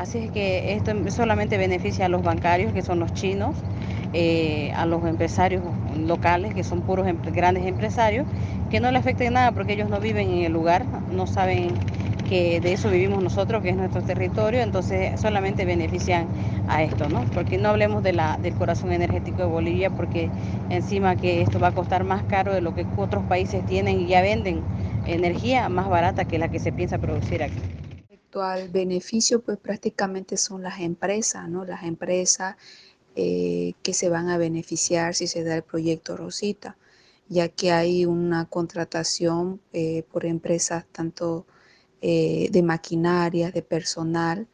Así 0.00 0.16
es 0.16 0.30
que 0.30 0.72
esto 0.72 0.92
solamente 1.10 1.58
beneficia 1.58 2.06
a 2.06 2.08
los 2.08 2.22
bancarios, 2.22 2.72
que 2.72 2.80
son 2.80 3.00
los 3.00 3.12
chinos, 3.12 3.54
eh, 4.14 4.72
a 4.74 4.86
los 4.86 5.04
empresarios 5.04 5.62
locales, 5.94 6.54
que 6.54 6.64
son 6.64 6.80
puros 6.80 7.06
grandes 7.34 7.66
empresarios, 7.66 8.24
que 8.70 8.80
no 8.80 8.90
le 8.90 8.96
afecten 8.96 9.34
nada 9.34 9.52
porque 9.52 9.74
ellos 9.74 9.90
no 9.90 10.00
viven 10.00 10.30
en 10.30 10.44
el 10.44 10.54
lugar, 10.54 10.86
no 11.12 11.26
saben 11.26 11.68
que 12.30 12.62
de 12.62 12.72
eso 12.72 12.88
vivimos 12.88 13.22
nosotros, 13.22 13.62
que 13.62 13.68
es 13.68 13.76
nuestro 13.76 14.00
territorio, 14.00 14.62
entonces 14.62 15.20
solamente 15.20 15.66
benefician 15.66 16.24
a 16.66 16.82
esto, 16.82 17.10
¿no? 17.10 17.22
Porque 17.34 17.58
no 17.58 17.68
hablemos 17.68 18.02
del 18.02 18.18
corazón 18.58 18.92
energético 18.92 19.42
de 19.42 19.48
Bolivia, 19.48 19.90
porque 19.90 20.30
encima 20.70 21.14
que 21.16 21.42
esto 21.42 21.60
va 21.60 21.68
a 21.68 21.72
costar 21.72 22.04
más 22.04 22.22
caro 22.22 22.54
de 22.54 22.62
lo 22.62 22.74
que 22.74 22.86
otros 22.96 23.22
países 23.24 23.66
tienen 23.66 24.00
y 24.00 24.06
ya 24.06 24.22
venden 24.22 24.62
energía 25.06 25.68
más 25.68 25.90
barata 25.90 26.24
que 26.24 26.38
la 26.38 26.48
que 26.48 26.58
se 26.58 26.72
piensa 26.72 26.96
producir 26.96 27.42
aquí. 27.42 27.79
El 28.32 28.68
beneficio 28.68 29.42
pues 29.42 29.58
prácticamente 29.58 30.36
son 30.36 30.62
las 30.62 30.80
empresas, 30.80 31.48
¿no? 31.48 31.64
Las 31.64 31.82
empresas 31.82 32.56
eh, 33.16 33.74
que 33.82 33.92
se 33.92 34.08
van 34.08 34.28
a 34.28 34.38
beneficiar 34.38 35.16
si 35.16 35.26
se 35.26 35.42
da 35.42 35.56
el 35.56 35.64
proyecto 35.64 36.16
Rosita, 36.16 36.76
ya 37.28 37.48
que 37.48 37.72
hay 37.72 38.06
una 38.06 38.44
contratación 38.46 39.60
eh, 39.72 40.04
por 40.12 40.26
empresas 40.26 40.84
tanto 40.92 41.44
eh, 42.02 42.48
de 42.52 42.62
maquinaria, 42.62 43.50
de 43.50 43.62
personal, 43.62 44.46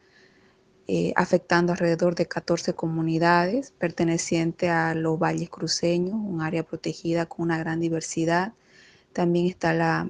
afectando 1.15 1.73
alrededor 1.73 2.15
de 2.15 2.27
14 2.27 2.73
comunidades 2.73 3.71
pertenecientes 3.71 4.69
a 4.69 4.95
los 4.95 5.19
valles 5.19 5.49
cruceños, 5.49 6.13
un 6.15 6.41
área 6.41 6.63
protegida 6.63 7.25
con 7.25 7.43
una 7.43 7.57
gran 7.57 7.81
diversidad. 7.81 8.53
También 9.11 9.47
está 9.47 9.73
la, 9.73 10.09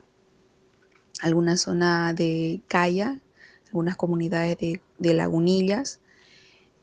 alguna 1.22 1.58
zona 1.58 2.14
de 2.14 2.62
Calla, 2.68 3.20
algunas 3.78 3.96
comunidades 3.96 4.58
de, 4.58 5.14
lagunillas, 5.14 6.00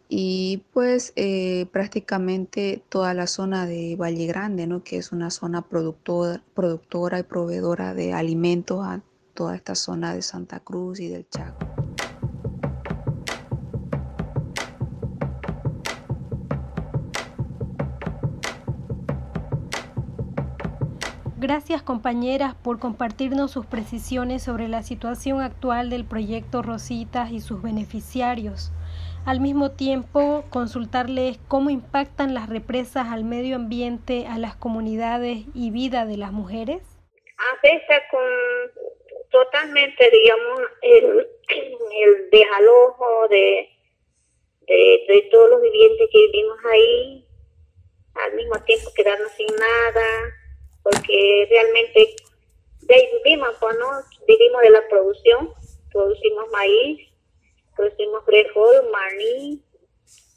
y 0.09 0.63
pues 0.73 1.13
eh, 1.17 1.67
prácticamente 1.73 2.85
toda 2.89 3.15
la 3.15 3.27
zona 3.27 3.67
de 3.67 3.97
Valle 3.97 4.27
Grande, 4.27 4.69
¿no? 4.69 4.85
que 4.85 4.99
es 4.99 5.11
una 5.11 5.31
zona 5.31 5.63
productora, 5.63 6.41
productora 6.55 7.19
y 7.19 7.25
proveedora 7.25 7.95
de 7.95 8.13
alimentos 8.13 8.87
a 8.87 9.03
toda 9.35 9.57
esta 9.57 9.75
zona 9.75 10.15
de 10.15 10.23
Santa 10.23 10.61
Cruz 10.61 11.01
y 11.01 11.09
del 11.09 11.29
Chaco. 11.29 11.67
Gracias 21.47 21.83
compañeras 21.83 22.55
por 22.55 22.79
compartirnos 22.79 23.51
sus 23.51 23.67
precisiones 23.67 24.43
sobre 24.43 24.67
la 24.67 24.83
situación 24.83 25.43
actual 25.43 25.91
del 25.91 26.07
proyecto 26.07 26.63
Rositas 26.63 27.33
y 27.33 27.43
sus 27.43 27.61
beneficiarios 27.61 28.73
al 29.27 29.41
mismo 29.41 29.71
tiempo 29.73 30.47
consultarles 30.49 31.39
cómo 31.47 31.69
impactan 31.69 32.33
las 32.33 32.49
represas 32.49 33.09
al 33.11 33.25
medio 33.25 33.57
ambiente, 33.57 34.26
a 34.26 34.39
las 34.39 34.57
comunidades 34.57 35.41
y 35.52 35.71
vida 35.71 36.07
de 36.07 36.17
las 36.17 36.33
mujeres? 36.33 36.80
Afecta 37.59 38.00
con 38.11 38.23
totalmente, 39.30 40.11
digamos, 40.11 40.61
el, 40.80 42.30
desalojo 42.30 43.28
de, 43.28 43.69
de, 44.67 45.04
de, 45.09 45.28
todos 45.30 45.50
los 45.50 45.61
vivientes 45.61 46.09
que 46.11 46.26
vivimos 46.26 46.59
ahí, 46.73 47.28
al 48.15 48.35
mismo 48.35 48.59
tiempo 48.65 48.91
quedarnos 48.97 49.30
sin 49.33 49.49
nada, 49.49 50.41
porque 50.84 51.47
realmente 51.50 52.14
de 52.82 52.94
ahí 52.94 53.08
vivimos, 53.25 53.56
pues, 53.58 53.76
¿no? 53.78 53.88
vivimos 54.28 54.62
de 54.62 54.70
la 54.70 54.88
producción, 54.88 55.52
producimos 55.90 56.50
maíz, 56.50 57.08
producimos 57.75 58.25
frijol, 58.25 58.90
maní 58.90 59.62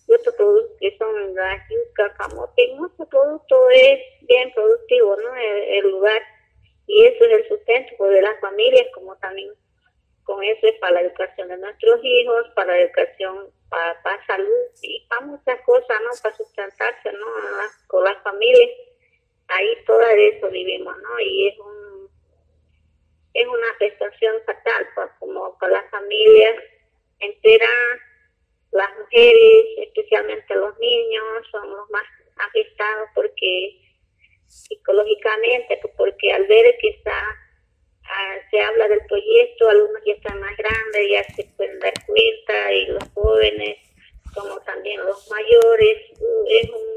y 0.08 0.14
otros 0.14 0.36
productos 0.36 0.78
que 0.80 0.98
son 0.98 1.36
la 1.36 1.68
yuca, 1.70 2.14
camote, 2.14 2.74
mucho 2.76 3.06
producto 3.10 3.70
es 3.70 4.00
bien 4.22 4.54
productivo, 4.54 5.18
¿no? 5.18 5.36
El, 5.36 5.90
lugar. 5.90 6.22
Y 6.88 7.06
eso 7.06 7.26
es 7.26 7.32
el 7.32 7.48
sustento 7.50 7.94
pues, 7.98 8.12
de 8.12 8.22
las 8.22 8.40
familias, 8.40 8.88
como 8.94 9.18
también 9.18 9.52
con 10.24 10.42
eso 10.44 10.68
es 10.68 10.76
para 10.80 10.94
la 10.94 11.02
educación 11.02 11.50
de 11.50 11.58
nuestros 11.58 12.00
hijos, 12.04 12.48
para 12.56 12.74
la 12.74 12.82
educación, 12.82 13.50
para, 13.70 14.02
para 14.04 14.26
salud 14.26 14.66
y 14.82 15.06
para 15.10 15.22
muchas 15.22 15.62
cosas, 15.66 15.98
¿no? 16.04 16.10
Para 16.22 16.36
sustentarse, 16.36 17.12
¿no? 17.12 17.26
Con 17.88 18.06
las 18.06 18.22
familias. 18.24 18.70
Ahí 19.50 19.78
todo 19.86 20.02
eso 20.02 20.50
vivimos, 20.50 20.96
¿no? 20.98 21.20
Y 21.20 21.48
es 21.48 21.60
un 21.60 21.88
es 23.34 23.46
una 23.46 23.68
prestación 23.78 24.36
fatal, 24.46 24.88
pues, 24.96 25.10
como 25.20 25.56
para 25.60 25.74
las 25.74 25.92
familias 25.92 26.56
entera, 27.20 27.68
las 28.72 28.90
mujeres, 28.98 29.66
especialmente 29.78 30.56
los 30.56 30.78
niños, 30.80 31.24
son 31.52 31.70
los 31.70 31.90
más 31.92 32.04
afectados 32.48 33.10
porque 33.14 33.80
psicológicamente, 34.48 35.78
pues, 35.82 35.94
porque 35.98 36.32
al 36.34 36.48
ver 36.48 36.76
que 36.80 36.90
está, 36.90 37.20
ah, 38.06 38.36
se 38.50 38.60
habla 38.60 38.88
del 38.88 39.06
proyecto, 39.08 39.70
algunos 39.70 40.02
ya 40.06 40.14
están 40.14 40.40
más 40.40 40.58
grandes, 40.58 41.10
ya 41.12 41.24
se 41.36 41.44
pueden 41.56 41.80
dar 41.80 41.94
cuenta, 42.08 42.74
y 42.74 42.86
los 42.88 43.04
jóvenes, 43.14 43.78
como 44.34 44.60
también 44.62 45.00
los 45.06 45.30
mayores, 45.30 45.98
es 46.50 46.70
un 46.70 46.97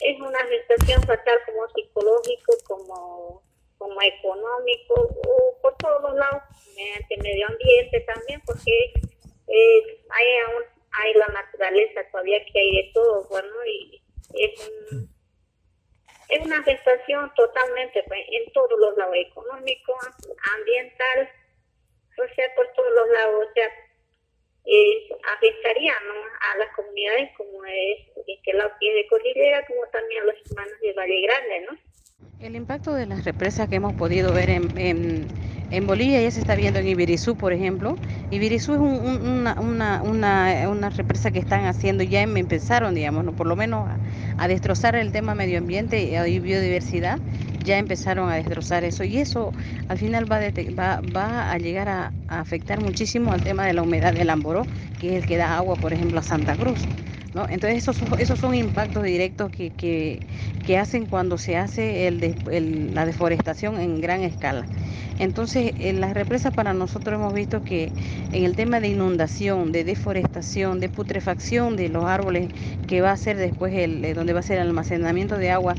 es 0.00 0.20
una 0.20 0.38
afectación 0.38 1.02
fatal 1.02 1.38
como 1.46 1.68
psicológico, 1.68 2.52
como 2.66 3.42
como 3.80 4.00
económico, 4.02 4.94
o 5.26 5.58
por 5.62 5.74
todos 5.78 6.02
los 6.02 6.14
lados, 6.14 6.42
mediante 6.76 7.16
medio 7.16 7.46
ambiente 7.48 8.00
también, 8.00 8.42
porque 8.44 8.92
eh, 9.46 10.04
hay, 10.10 10.26
hay 10.92 11.14
la 11.14 11.26
naturaleza 11.28 12.02
todavía 12.12 12.44
que 12.44 12.60
hay 12.60 12.76
de 12.76 12.90
todo, 12.92 13.26
bueno, 13.30 13.48
y 13.64 14.02
es, 14.34 14.70
es 16.28 16.46
una 16.46 16.58
afectación 16.58 17.32
totalmente 17.34 18.04
pues, 18.06 18.20
en 18.30 18.52
todos 18.52 18.78
los 18.78 18.98
lados, 18.98 19.16
económico, 19.16 19.96
ambiental, 20.56 21.30
o 22.18 22.34
sea, 22.34 22.54
por 22.54 22.70
todos 22.74 22.92
los 22.94 23.08
lados, 23.08 23.46
o 23.48 23.52
sea, 23.54 23.70
afectaría 25.36 25.92
a 25.94 26.58
las 26.58 26.68
comunidades 26.76 27.30
como 27.36 27.64
es 27.64 28.10
que 28.44 28.52
la 28.52 28.76
pie 28.78 28.94
de 28.94 29.06
cordillera, 29.08 29.66
como 29.66 29.80
también 29.92 30.22
a 30.22 30.26
los 30.26 30.34
hermanos 30.46 30.74
de 30.80 30.92
Valle 30.92 31.20
Grande, 31.22 31.66
¿no? 31.70 31.90
El 32.40 32.56
impacto 32.56 32.94
de 32.94 33.06
las 33.06 33.24
represas 33.24 33.68
que 33.68 33.76
hemos 33.76 33.92
podido 33.94 34.32
ver 34.32 34.48
en, 34.48 35.26
en, 35.70 35.86
Bolivia 35.86 36.22
ya 36.22 36.30
se 36.30 36.40
está 36.40 36.54
viendo 36.54 36.78
en 36.78 36.88
Ibirizú, 36.88 37.36
por 37.36 37.52
ejemplo. 37.52 37.96
Ibirizú 38.30 38.74
es 38.74 38.78
una, 38.80 39.60
una, 39.60 40.02
una, 40.02 40.68
una, 40.70 40.90
represa 40.90 41.30
que 41.30 41.38
están 41.38 41.66
haciendo, 41.66 42.02
ya 42.02 42.22
em, 42.22 42.34
empezaron, 42.36 42.94
digamos, 42.94 43.24
¿no? 43.24 43.36
por 43.36 43.46
lo 43.46 43.56
menos 43.56 43.88
a, 44.38 44.48
destrozar 44.48 44.96
el 44.96 45.12
tema 45.12 45.34
medio 45.34 45.58
ambiente 45.58 46.00
y 46.00 46.38
biodiversidad, 46.38 47.18
ya 47.64 47.78
empezaron 47.78 48.30
a 48.30 48.36
destrozar 48.36 48.84
eso. 48.84 49.04
Y 49.04 49.18
eso 49.18 49.52
al 49.88 49.98
final 49.98 50.30
va, 50.30 51.50
a 51.50 51.58
llegar 51.58 51.88
a, 51.88 52.12
a, 52.28 52.40
afectar 52.40 52.80
muchísimo 52.80 53.32
al 53.32 53.42
tema 53.42 53.66
de 53.66 53.74
la 53.74 53.82
humedad 53.82 54.12
del 54.12 54.30
Amboró, 54.30 54.66
que 55.00 55.16
es 55.16 55.22
el 55.22 55.28
que 55.28 55.36
da 55.36 55.56
agua, 55.56 55.76
por 55.76 55.92
ejemplo, 55.92 56.20
a 56.20 56.22
Santa 56.22 56.56
Cruz. 56.56 56.80
¿no? 57.34 57.46
Entonces 57.48 57.78
esos, 57.78 57.96
esos 58.18 58.38
son 58.38 58.54
impactos 58.54 59.04
directos 59.04 59.50
que, 59.50 59.70
que, 59.70 60.20
que 60.66 60.78
hacen 60.78 61.06
cuando 61.06 61.38
se 61.38 61.56
hace 61.56 62.06
el, 62.06 62.94
la 62.94 63.06
deforestación 63.06 63.80
en 63.80 64.00
gran 64.00 64.22
escala. 64.22 64.66
Entonces, 65.18 65.72
en 65.78 66.00
las 66.00 66.14
represas 66.14 66.52
para 66.54 66.72
nosotros 66.72 67.14
hemos 67.14 67.34
visto 67.34 67.62
que 67.62 67.92
en 68.32 68.44
el 68.44 68.56
tema 68.56 68.80
de 68.80 68.88
inundación, 68.88 69.72
de 69.72 69.84
deforestación, 69.84 70.80
de 70.80 70.88
putrefacción 70.88 71.76
de 71.76 71.88
los 71.88 72.04
árboles, 72.04 72.48
que 72.86 73.00
va 73.00 73.12
a 73.12 73.16
ser 73.16 73.36
después 73.36 73.74
el, 73.74 74.04
eh, 74.04 74.14
donde 74.14 74.32
va 74.32 74.40
a 74.40 74.42
ser 74.42 74.58
el 74.58 74.66
almacenamiento 74.66 75.36
de 75.36 75.50
agua, 75.50 75.74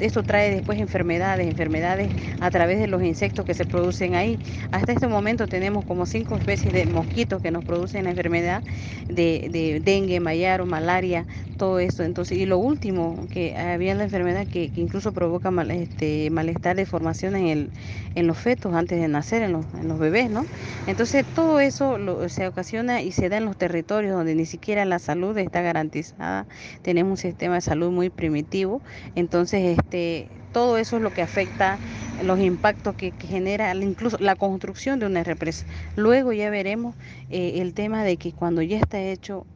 esto 0.00 0.22
trae 0.22 0.50
después 0.50 0.78
enfermedades, 0.78 1.46
enfermedades 1.46 2.10
a 2.40 2.50
través 2.50 2.78
de 2.78 2.86
los 2.86 3.02
insectos 3.02 3.44
que 3.44 3.54
se 3.54 3.64
producen 3.64 4.14
ahí. 4.14 4.38
Hasta 4.70 4.92
este 4.92 5.06
momento 5.06 5.46
tenemos 5.46 5.84
como 5.84 6.06
cinco 6.06 6.36
especies 6.36 6.72
de 6.72 6.86
mosquitos 6.86 7.42
que 7.42 7.50
nos 7.50 7.64
producen 7.64 8.04
la 8.04 8.10
enfermedad 8.10 8.62
de, 9.08 9.48
de 9.50 9.80
dengue, 9.84 10.20
mayaro, 10.20 10.66
malaria, 10.66 11.26
todo 11.56 11.78
esto. 11.78 12.02
Entonces, 12.02 12.38
y 12.38 12.46
lo 12.46 12.58
último, 12.58 13.26
que 13.30 13.56
había 13.56 13.94
la 13.94 14.04
enfermedad 14.04 14.46
que, 14.46 14.70
incluso 14.76 15.12
provoca 15.12 15.50
este, 15.70 16.30
malestar 16.30 16.76
de 16.76 16.86
formación 16.86 17.36
en, 17.36 17.46
el, 17.46 17.70
en 18.14 18.26
los 18.26 18.38
fetos 18.42 18.74
antes 18.74 19.00
de 19.00 19.08
nacer, 19.08 19.42
en 19.42 19.52
los, 19.52 19.64
en 19.80 19.88
los 19.88 19.98
bebés, 19.98 20.30
¿no? 20.30 20.44
Entonces, 20.86 21.24
todo 21.34 21.60
eso 21.60 21.98
se 22.28 22.46
ocasiona 22.46 23.02
y 23.02 23.12
se 23.12 23.28
da 23.28 23.38
en 23.38 23.44
los 23.44 23.56
territorios 23.56 24.14
donde 24.14 24.34
ni 24.34 24.46
siquiera 24.46 24.84
la 24.84 24.98
salud 24.98 25.36
está 25.38 25.62
garantizada. 25.62 26.46
Tenemos 26.82 27.12
un 27.12 27.16
sistema 27.16 27.54
de 27.54 27.60
salud 27.60 27.90
muy 27.90 28.10
primitivo. 28.10 28.82
Entonces, 29.14 29.78
este, 29.78 30.28
todo 30.52 30.76
eso 30.76 30.96
es 30.96 31.02
lo 31.02 31.12
que 31.12 31.22
afecta 31.22 31.78
los 32.22 32.38
impactos 32.40 32.94
que, 32.94 33.12
genera 33.12 33.74
incluso 33.74 34.18
la 34.18 34.36
construcción 34.36 34.98
de 34.98 35.06
una 35.06 35.24
represa. 35.24 35.66
Luego 35.96 36.32
ya 36.32 36.50
veremos 36.50 36.94
eh, 37.30 37.54
el 37.56 37.74
tema 37.74 38.04
de 38.04 38.16
que 38.16 38.32
cuando 38.32 38.62
ya 38.62 38.78
está 38.78 39.00
hecho 39.00 39.46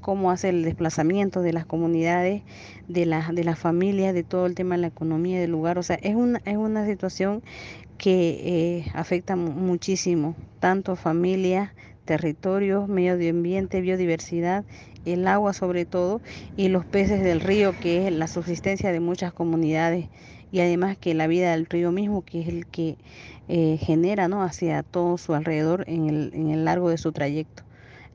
cómo 0.00 0.30
hace 0.30 0.48
el 0.48 0.64
desplazamiento 0.64 1.42
de 1.42 1.52
las 1.52 1.66
comunidades, 1.66 2.42
de, 2.88 3.06
las 3.06 3.34
de 3.34 3.44
las 3.44 3.58
familias, 3.58 4.14
de 4.14 4.22
todo 4.22 4.46
el 4.46 4.54
tema 4.54 4.74
de 4.74 4.80
la 4.82 4.86
economía 4.88 5.40
del 5.40 5.50
lugar. 5.50 5.78
O 5.78 5.82
sea, 5.82 5.96
es 5.96 6.14
una, 6.14 6.40
es 6.44 6.56
una 6.56 6.86
situación 6.86 7.42
que 8.00 8.78
eh, 8.78 8.90
afecta 8.94 9.36
muchísimo, 9.36 10.34
tanto 10.58 10.96
familias, 10.96 11.70
territorios, 12.06 12.88
medio 12.88 13.30
ambiente, 13.30 13.82
biodiversidad, 13.82 14.64
el 15.04 15.26
agua 15.26 15.52
sobre 15.52 15.84
todo, 15.84 16.22
y 16.56 16.68
los 16.68 16.86
peces 16.86 17.22
del 17.22 17.40
río, 17.40 17.74
que 17.78 18.06
es 18.06 18.12
la 18.14 18.26
subsistencia 18.26 18.90
de 18.90 19.00
muchas 19.00 19.34
comunidades, 19.34 20.06
y 20.50 20.60
además 20.60 20.96
que 20.96 21.12
la 21.12 21.26
vida 21.26 21.50
del 21.50 21.66
río 21.66 21.92
mismo, 21.92 22.22
que 22.22 22.40
es 22.40 22.48
el 22.48 22.66
que 22.66 22.96
eh, 23.48 23.76
genera 23.78 24.28
¿no? 24.28 24.42
hacia 24.42 24.82
todo 24.82 25.18
su 25.18 25.34
alrededor 25.34 25.84
en 25.86 26.08
el 26.50 26.64
largo 26.64 26.88
de 26.88 26.96
su 26.96 27.12
trayecto. 27.12 27.64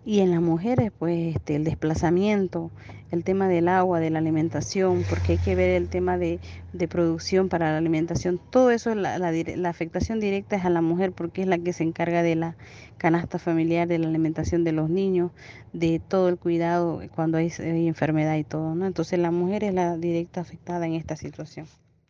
Y 0.08 0.20
en 0.20 0.30
las 0.30 0.41
mujeres, 0.41 0.91
pues 1.00 1.36
este, 1.36 1.56
el 1.56 1.63
desplazamiento, 1.63 2.70
el 3.10 3.24
tema 3.24 3.48
del 3.48 3.68
agua, 3.68 4.00
de 4.00 4.12
la 4.12 4.20
alimentación, 4.20 5.04
porque 5.10 5.34
hay 5.34 5.38
que 5.39 5.56
ver 5.56 5.72
el 5.72 5.89
tema 5.89 6.20
de, 6.20 6.39
producción 6.88 7.50
para 7.50 7.72
la 7.72 7.80
alimentación, 7.80 8.39
todo 8.52 8.70
eso, 8.70 8.94
la, 8.94 9.18
la, 9.18 9.70
afectación 9.70 10.20
directa 10.20 10.58
es 10.58 10.63
a 10.63 10.70
la 10.70 10.82
mujer 10.82 11.12
porque 11.12 11.41
es 11.41 11.48
la 11.48 11.58
que 11.58 11.74
se 11.74 11.84
encarga 11.84 12.22
de 12.22 12.36
la 12.36 12.56
canasta 12.98 13.39
familiar, 13.39 13.88
de 13.88 13.98
la 13.98 14.08
alimentación 14.08 14.63
de 14.63 14.74
los 14.74 14.91
niños, 14.91 15.32
de 15.74 16.00
todo 16.00 16.30
el 16.30 16.38
cuidado 16.38 17.02
cuando 17.15 17.39
hay, 17.39 17.52
enfermedad 17.58 18.36
y 18.36 18.44
todo, 18.44 18.76
¿no? 18.76 18.86
Entonces 18.86 19.18
la 19.18 19.32
mujer 19.32 19.63
es 19.63 19.74
la 19.74 19.98
directa 19.98 20.41
afectada 20.41 20.86
en 20.86 20.94
esta 20.94 21.15
situación. 21.15 21.65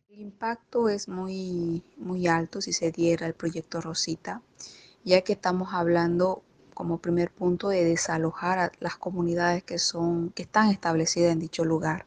El 0.10 0.20
impacto 0.20 0.90
es 0.90 1.08
muy, 1.08 1.86
muy 1.96 2.28
alto 2.28 2.60
si 2.60 2.74
se 2.74 2.92
diera 2.92 3.26
el 3.26 3.36
proyecto 3.36 3.80
Rosita, 3.80 4.42
ya 5.06 5.22
que 5.22 5.34
estamos 5.34 5.74
hablando 5.74 6.44
como 6.76 7.00
primer 7.00 7.32
punto 7.32 7.70
de 7.70 7.84
desalojar 7.84 8.60
a 8.60 8.72
las 8.80 8.98
comunidades 8.98 9.64
que, 9.64 9.80
son, 9.80 10.30
que 10.30 10.44
están 10.44 10.70
establecidas 10.70 11.32
en 11.32 11.40
dicho 11.40 11.66
lugar. 11.66 12.06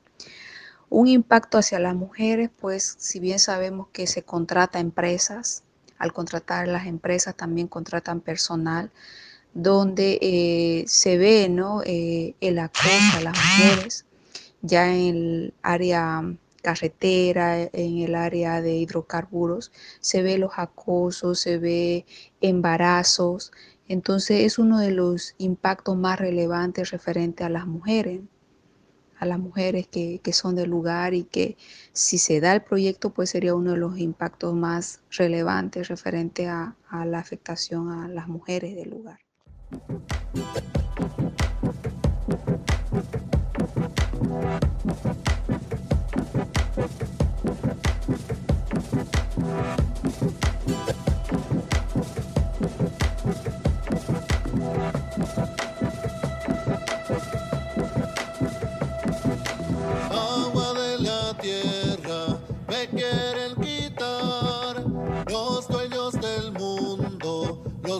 Un 0.90 1.08
impacto 1.08 1.58
hacia 1.58 1.80
las 1.80 1.96
mujeres, 1.96 2.50
pues 2.60 2.96
si 2.98 3.18
bien 3.18 3.40
sabemos 3.40 3.88
que 3.92 4.06
se 4.06 4.22
contrata 4.22 4.78
empresas, 4.78 5.64
al 5.98 6.12
contratar 6.12 6.68
las 6.68 6.86
empresas 6.86 7.34
también 7.34 7.66
contratan 7.66 8.20
personal, 8.20 8.92
donde 9.54 10.18
eh, 10.20 10.84
se 10.86 11.18
ve 11.18 11.48
¿no? 11.48 11.82
Eh, 11.84 12.34
el 12.40 12.58
acoso 12.58 13.16
a 13.16 13.20
las 13.20 13.34
mujeres, 13.36 14.04
ya 14.62 14.94
en 14.94 15.00
el 15.00 15.54
área 15.62 16.22
carretera, 16.62 17.62
en 17.72 17.98
el 17.98 18.14
área 18.14 18.60
de 18.60 18.76
hidrocarburos, 18.76 19.72
se 20.00 20.22
ve 20.22 20.38
los 20.38 20.52
acosos, 20.56 21.40
se 21.40 21.58
ve 21.58 22.04
embarazos, 22.40 23.52
entonces 23.88 24.44
es 24.44 24.58
uno 24.58 24.78
de 24.78 24.90
los 24.90 25.34
impactos 25.38 25.96
más 25.96 26.18
relevantes 26.18 26.90
referente 26.90 27.42
a 27.42 27.48
las 27.48 27.66
mujeres, 27.66 28.20
a 29.18 29.26
las 29.26 29.38
mujeres 29.38 29.88
que, 29.88 30.20
son 30.32 30.54
del 30.54 30.70
lugar 30.70 31.14
y 31.14 31.24
que 31.24 31.56
si 31.92 32.18
se 32.18 32.40
da 32.40 32.54
el 32.54 32.62
proyecto 32.62 33.10
pues 33.10 33.30
sería 33.30 33.54
uno 33.54 33.72
de 33.72 33.78
los 33.78 33.98
impactos 33.98 34.54
más 34.54 35.00
relevantes 35.10 35.88
referente 35.88 36.46
a, 36.46 36.76
a 36.88 37.04
la 37.04 37.18
afectación 37.18 37.90
a 37.90 38.08
las 38.08 38.28
mujeres 38.28 38.76
del 38.76 38.90
lugar. 38.90 39.18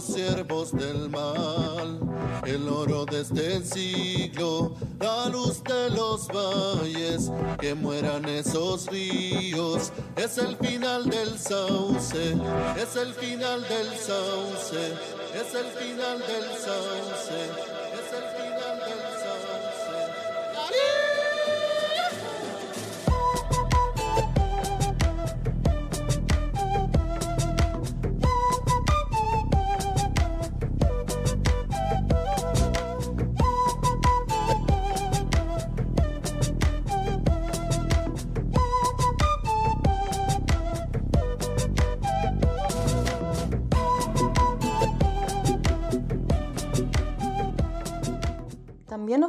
Siervos 0.00 0.72
del 0.72 1.10
mal, 1.10 2.00
el 2.46 2.68
oro 2.68 3.04
de 3.04 3.20
este 3.20 3.62
siglo, 3.62 4.74
la 5.00 5.28
luz 5.28 5.62
de 5.64 5.90
los 5.90 6.28
valles, 6.28 7.30
que 7.58 7.74
mueran 7.74 8.24
esos 8.26 8.86
ríos, 8.86 9.92
es 10.16 10.38
el 10.38 10.56
final 10.56 11.08
del 11.08 11.38
sauce, 11.38 12.36
es 12.76 12.96
el 12.96 13.12
final 13.14 13.60
del 13.68 13.88
sauce, 13.98 14.92
es 15.34 15.54
el 15.54 15.66
final 15.66 16.18
del 16.18 16.44
sauce. 16.58 17.77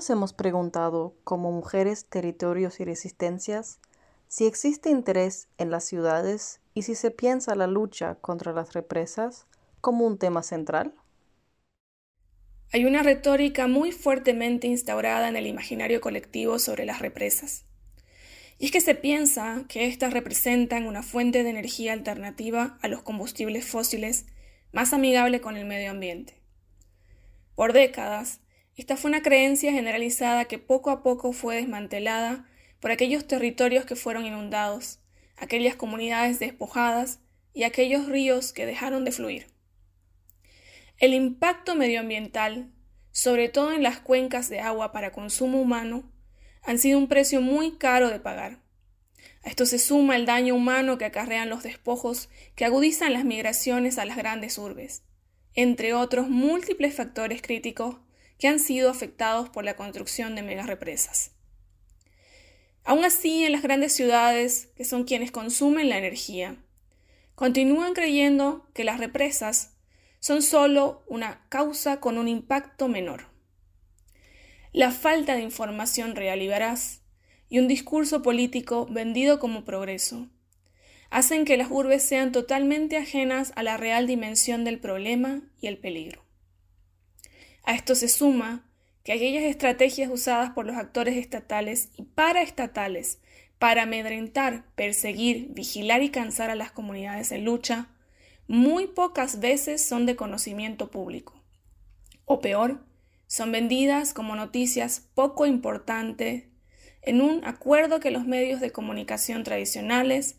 Hemos 0.10 0.34
preguntado, 0.34 1.16
como 1.24 1.52
mujeres, 1.52 2.06
territorios 2.06 2.80
y 2.80 2.86
resistencias, 2.86 3.80
si 4.28 4.46
existe 4.46 4.90
interés 4.90 5.48
en 5.58 5.72
las 5.72 5.86
ciudades 5.86 6.62
y 6.74 6.84
si 6.84 6.96
se 6.96 7.12
piensa 7.12 7.56
la 7.56 7.68
lucha 7.68 8.16
contra 8.16 8.54
las 8.54 8.74
represas 8.74 9.48
como 9.82 10.06
un 10.06 10.18
tema 10.18 10.44
central. 10.44 10.94
Hay 12.72 12.86
una 12.86 13.02
retórica 13.02 13.68
muy 13.68 13.92
fuertemente 13.92 14.68
instaurada 14.68 15.28
en 15.28 15.36
el 15.36 15.48
imaginario 15.48 16.02
colectivo 16.02 16.60
sobre 16.60 16.86
las 16.86 17.00
represas. 17.00 17.66
Y 18.60 18.66
es 18.66 18.72
que 18.72 18.82
se 18.82 18.94
piensa 18.94 19.64
que 19.68 19.88
éstas 19.88 20.14
representan 20.14 20.86
una 20.86 21.02
fuente 21.02 21.44
de 21.44 21.50
energía 21.50 21.94
alternativa 21.94 22.78
a 22.82 22.88
los 22.88 23.02
combustibles 23.02 23.66
fósiles 23.66 24.28
más 24.72 24.94
amigable 24.94 25.42
con 25.42 25.58
el 25.58 25.66
medio 25.66 25.90
ambiente. 25.90 26.40
Por 27.56 27.74
décadas, 27.74 28.42
esta 28.80 28.96
fue 28.96 29.10
una 29.10 29.22
creencia 29.22 29.74
generalizada 29.74 30.46
que 30.46 30.58
poco 30.58 30.90
a 30.90 31.04
poco 31.04 31.34
fue 31.34 31.56
desmantelada 31.56 32.48
por 32.80 32.92
aquellos 32.92 33.28
territorios 33.28 33.84
que 33.84 33.98
fueron 33.98 34.26
inundados, 34.26 35.00
aquellas 35.36 35.76
comunidades 35.76 36.40
despojadas 36.40 37.20
y 37.54 37.64
aquellos 37.64 38.08
ríos 38.08 38.54
que 38.54 38.66
dejaron 38.66 39.04
de 39.04 39.12
fluir. 39.12 39.48
El 40.98 41.14
impacto 41.14 41.76
medioambiental, 41.76 42.72
sobre 43.12 43.50
todo 43.50 43.74
en 43.74 43.84
las 43.84 44.00
cuencas 44.00 44.50
de 44.50 44.62
agua 44.62 44.94
para 44.94 45.12
consumo 45.12 45.60
humano, 45.60 46.10
han 46.64 46.78
sido 46.78 47.00
un 47.00 47.10
precio 47.10 47.42
muy 47.42 47.78
caro 47.78 48.10
de 48.10 48.22
pagar. 48.22 48.60
A 49.44 49.50
esto 49.50 49.66
se 49.66 49.80
suma 49.80 50.16
el 50.16 50.26
daño 50.26 50.56
humano 50.56 50.98
que 50.98 51.06
acarrean 51.06 51.50
los 51.50 51.64
despojos 51.64 52.30
que 52.56 52.64
agudizan 52.64 53.12
las 53.12 53.26
migraciones 53.26 53.98
a 53.98 54.06
las 54.06 54.16
grandes 54.16 54.58
urbes, 54.58 55.04
entre 55.54 55.94
otros 55.94 56.30
múltiples 56.30 56.94
factores 56.94 57.42
críticos 57.42 57.98
que 58.40 58.48
han 58.48 58.60
sido 58.60 58.90
afectados 58.90 59.50
por 59.50 59.64
la 59.64 59.76
construcción 59.76 60.34
de 60.34 60.42
megarepresas. 60.42 61.32
Aún 62.84 63.06
así, 63.06 63.44
en 63.44 63.52
las 63.52 63.62
grandes 63.62 63.94
ciudades, 63.94 64.70
que 64.76 64.86
son 64.86 65.04
quienes 65.04 65.32
consumen 65.32 65.90
la 65.90 65.98
energía, 65.98 66.56
continúan 67.36 67.94
creyendo 67.94 68.68
que 68.74 68.84
las 68.84 69.00
represas 69.00 69.76
son 70.20 70.42
solo 70.42 71.04
una 71.08 71.46
causa 71.50 72.00
con 72.00 72.18
un 72.18 72.28
impacto 72.28 72.88
menor. 72.88 73.28
La 74.72 74.92
falta 74.92 75.36
de 75.36 75.42
información 75.42 76.16
real 76.16 76.42
y 76.42 76.48
veraz 76.48 77.02
y 77.50 77.60
un 77.60 77.68
discurso 77.68 78.22
político 78.22 78.88
vendido 78.90 79.40
como 79.40 79.66
progreso 79.66 80.30
hacen 81.10 81.46
que 81.46 81.58
las 81.58 81.72
urbes 81.72 82.04
sean 82.04 82.32
totalmente 82.32 82.98
ajenas 82.98 83.52
a 83.56 83.64
la 83.64 83.78
real 83.78 84.06
dimensión 84.06 84.64
del 84.64 84.80
problema 84.80 85.42
y 85.60 85.68
el 85.68 85.80
peligro. 85.80 86.29
A 87.70 87.76
esto 87.76 87.94
se 87.94 88.08
suma 88.08 88.64
que 89.04 89.14
aquellas 89.14 89.44
estrategias 89.44 90.10
usadas 90.12 90.54
por 90.54 90.66
los 90.66 90.76
actores 90.76 91.16
estatales 91.16 91.90
y 91.96 92.02
paraestatales 92.02 93.20
para 93.60 93.84
amedrentar, 93.84 94.66
perseguir, 94.74 95.50
vigilar 95.52 96.02
y 96.02 96.10
cansar 96.10 96.50
a 96.50 96.56
las 96.56 96.72
comunidades 96.72 97.32
en 97.32 97.46
lucha, 97.46 97.90
muy 98.48 98.88
pocas 98.88 99.40
veces 99.40 99.86
son 99.86 100.08
de 100.08 100.16
conocimiento 100.16 100.90
público. 100.90 101.44
O 102.26 102.40
peor, 102.40 102.84
son 103.28 103.52
vendidas 103.52 104.16
como 104.16 104.36
noticias 104.36 105.08
poco 105.14 105.46
importantes 105.46 106.46
en 107.04 107.22
un 107.22 107.46
acuerdo 107.46 108.00
que 108.00 108.10
los 108.10 108.26
medios 108.26 108.62
de 108.62 108.72
comunicación 108.72 109.44
tradicionales 109.44 110.38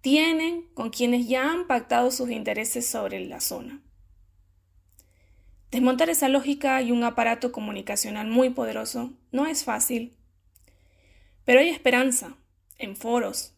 tienen 0.00 0.62
con 0.72 0.88
quienes 0.88 1.28
ya 1.28 1.52
han 1.52 1.66
pactado 1.66 2.10
sus 2.10 2.30
intereses 2.30 2.86
sobre 2.86 3.20
la 3.26 3.40
zona. 3.40 3.82
Desmontar 5.70 6.10
esa 6.10 6.28
lógica 6.28 6.82
y 6.82 6.90
un 6.90 7.04
aparato 7.04 7.52
comunicacional 7.52 8.26
muy 8.26 8.50
poderoso 8.50 9.12
no 9.30 9.46
es 9.46 9.62
fácil, 9.62 10.16
pero 11.44 11.60
hay 11.60 11.68
esperanza 11.68 12.36
en 12.76 12.96
foros, 12.96 13.54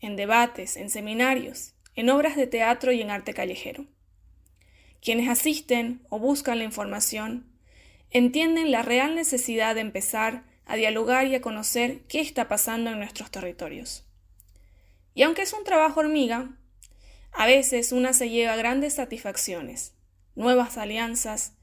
en 0.00 0.16
debates, 0.16 0.76
en 0.76 0.88
seminarios, 0.88 1.74
en 1.94 2.08
obras 2.08 2.36
de 2.36 2.46
teatro 2.46 2.92
y 2.92 3.02
en 3.02 3.10
arte 3.10 3.34
callejero. 3.34 3.84
Quienes 5.02 5.28
asisten 5.28 6.06
o 6.08 6.18
buscan 6.18 6.58
la 6.58 6.64
información 6.64 7.46
entienden 8.10 8.70
la 8.70 8.82
real 8.82 9.14
necesidad 9.14 9.74
de 9.74 9.82
empezar 9.82 10.44
a 10.64 10.76
dialogar 10.76 11.26
y 11.26 11.34
a 11.34 11.40
conocer 11.42 12.02
qué 12.08 12.20
está 12.20 12.48
pasando 12.48 12.90
en 12.90 12.98
nuestros 12.98 13.30
territorios. 13.30 14.06
Y 15.14 15.24
aunque 15.24 15.42
es 15.42 15.52
un 15.52 15.64
trabajo 15.64 16.00
hormiga, 16.00 16.56
a 17.32 17.46
veces 17.46 17.92
una 17.92 18.12
se 18.12 18.30
lleva 18.30 18.56
grandes 18.56 18.94
satisfacciones, 18.94 19.94
nuevas 20.40 20.78
alianzas 20.78 21.54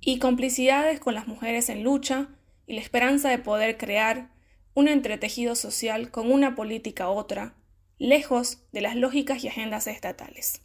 y 0.00 0.18
complicidades 0.18 0.98
con 0.98 1.14
las 1.14 1.28
mujeres 1.28 1.68
en 1.68 1.84
lucha 1.84 2.28
y 2.66 2.74
la 2.74 2.80
esperanza 2.80 3.28
de 3.28 3.38
poder 3.38 3.76
crear 3.76 4.32
un 4.74 4.88
entretejido 4.88 5.54
social 5.54 6.10
con 6.10 6.32
una 6.32 6.56
política 6.56 7.08
otra, 7.08 7.54
lejos 7.98 8.64
de 8.72 8.80
las 8.80 8.96
lógicas 8.96 9.44
y 9.44 9.48
agendas 9.48 9.86
estatales. 9.86 10.62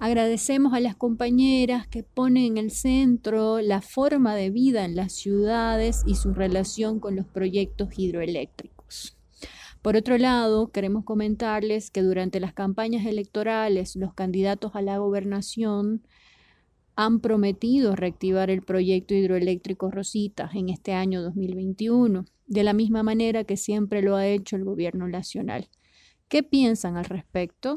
Agradecemos 0.00 0.72
a 0.74 0.80
las 0.80 0.96
compañeras 0.96 1.86
que 1.86 2.02
ponen 2.02 2.44
en 2.44 2.58
el 2.58 2.70
centro 2.70 3.60
la 3.60 3.80
forma 3.80 4.34
de 4.34 4.50
vida 4.50 4.84
en 4.84 4.96
las 4.96 5.12
ciudades 5.12 6.02
y 6.06 6.16
su 6.16 6.34
relación 6.34 6.98
con 6.98 7.14
los 7.14 7.26
proyectos 7.26 7.90
hidroeléctricos. 7.96 9.16
Por 9.82 9.96
otro 9.96 10.16
lado, 10.16 10.72
queremos 10.72 11.04
comentarles 11.04 11.90
que 11.90 12.00
durante 12.00 12.40
las 12.40 12.54
campañas 12.54 13.06
electorales 13.06 13.96
los 13.96 14.14
candidatos 14.14 14.74
a 14.74 14.82
la 14.82 14.96
gobernación 14.96 16.02
han 16.96 17.20
prometido 17.20 17.96
reactivar 17.96 18.50
el 18.50 18.62
proyecto 18.62 19.14
hidroeléctrico 19.14 19.90
Rosita 19.90 20.50
en 20.54 20.68
este 20.68 20.92
año 20.92 21.22
2021, 21.22 22.24
de 22.46 22.64
la 22.64 22.72
misma 22.72 23.02
manera 23.02 23.44
que 23.44 23.56
siempre 23.56 24.02
lo 24.02 24.16
ha 24.16 24.26
hecho 24.26 24.56
el 24.56 24.64
gobierno 24.64 25.08
nacional. 25.08 25.68
¿Qué 26.28 26.42
piensan 26.42 26.96
al 26.96 27.04
respecto? 27.04 27.74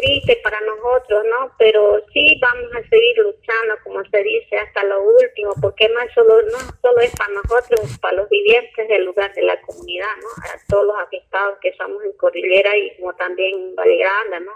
Triste 0.00 0.40
para 0.42 0.60
nosotros, 0.60 1.24
¿no? 1.24 1.52
Pero 1.58 2.02
sí 2.12 2.38
vamos 2.40 2.70
a 2.74 2.88
seguir 2.88 3.18
luchando, 3.18 3.74
como 3.84 4.04
se 4.04 4.22
dice, 4.22 4.56
hasta 4.56 4.84
lo 4.84 5.02
último, 5.02 5.52
porque 5.60 5.88
no 5.88 6.00
es 6.00 6.12
solo, 6.14 6.42
no 6.42 6.58
solo 6.80 7.00
es 7.00 7.14
para 7.16 7.32
nosotros, 7.34 7.80
es 7.84 7.98
para 7.98 8.16
los 8.16 8.28
vivientes 8.28 8.88
del 8.88 9.04
lugar 9.04 9.32
de 9.34 9.42
la 9.42 9.60
comunidad, 9.62 10.16
¿no? 10.22 10.28
A 10.44 10.58
todos 10.68 10.86
los 10.86 10.96
afectados 10.98 11.58
que 11.60 11.74
somos 11.74 12.02
en 12.04 12.12
Cordillera 12.12 12.76
y 12.76 12.96
como 12.96 13.14
también 13.16 13.54
en 13.54 13.74
Valle 13.74 13.98
Grande, 13.98 14.40
¿no? 14.40 14.52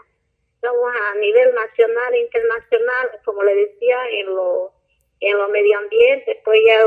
Somos 0.61 0.93
a 0.95 1.15
nivel 1.17 1.55
nacional 1.55 2.15
e 2.15 2.21
internacional, 2.21 3.11
como 3.25 3.43
le 3.43 3.55
decía, 3.55 3.99
en 4.11 4.27
lo, 4.27 4.73
en 5.21 5.37
lo 5.37 5.49
medio 5.49 5.79
ambiente, 5.79 6.41
pues 6.45 6.61
ya 6.65 6.87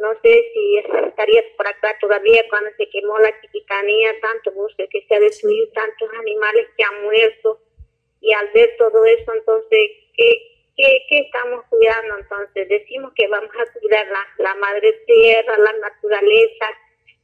no 0.00 0.14
sé 0.22 0.50
si 0.54 0.78
estaría 0.78 1.42
por 1.58 1.68
acá 1.68 1.94
todavía 2.00 2.42
cuando 2.48 2.70
se 2.78 2.88
quemó 2.88 3.18
la 3.18 3.38
chiquitanía, 3.42 4.18
tanto 4.22 4.50
bosque 4.52 4.88
que 4.88 5.04
se 5.06 5.14
ha 5.14 5.20
destruido, 5.20 5.68
tantos 5.72 6.08
animales 6.18 6.68
que 6.74 6.84
han 6.84 7.02
muerto. 7.02 7.60
Y 8.20 8.32
al 8.34 8.48
ver 8.52 8.76
todo 8.78 9.04
eso, 9.04 9.32
entonces, 9.32 9.90
¿qué, 10.16 10.66
qué, 10.76 11.04
qué 11.08 11.18
estamos 11.18 11.64
cuidando? 11.68 12.18
Entonces, 12.18 12.68
decimos 12.68 13.12
que 13.14 13.26
vamos 13.28 13.50
a 13.50 13.78
cuidar 13.78 14.06
la, 14.08 14.26
la 14.38 14.54
madre 14.56 14.92
tierra, 15.06 15.56
la 15.58 15.72
naturaleza, 15.72 16.66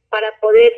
para 0.09 0.39
poder 0.39 0.73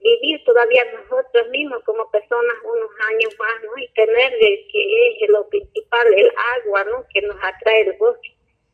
vivir 0.00 0.44
todavía 0.44 0.84
nosotros 0.92 1.48
mismos 1.48 1.82
como 1.84 2.08
personas 2.10 2.56
unos 2.62 2.90
años 3.10 3.36
más, 3.38 3.62
¿no? 3.64 3.82
Y 3.82 3.88
tener 3.94 4.32
que 4.38 5.16
es 5.20 5.28
lo 5.28 5.48
principal, 5.48 6.06
el 6.14 6.32
agua, 6.60 6.84
¿no? 6.84 7.04
Que 7.12 7.22
nos 7.22 7.36
atrae 7.42 7.82
el 7.82 7.92
bosque 7.94 8.32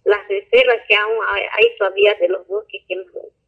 las 0.09 0.27
reservas 0.27 0.79
que 0.89 0.97
aún 0.97 1.19
hay, 1.31 1.77
todavía 1.79 2.15
de 2.15 2.29
los 2.29 2.47
bosques 2.47 2.83
que 2.89 2.97
nos, 2.97 3.07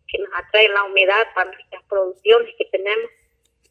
que 0.09 0.19
nos 0.19 0.29
atraen 0.35 0.75
la 0.75 0.85
humedad 0.85 1.27
para 1.35 1.51
nuestras 1.51 1.83
producciones 1.85 2.55
que 2.59 2.67
tenemos. 2.67 3.11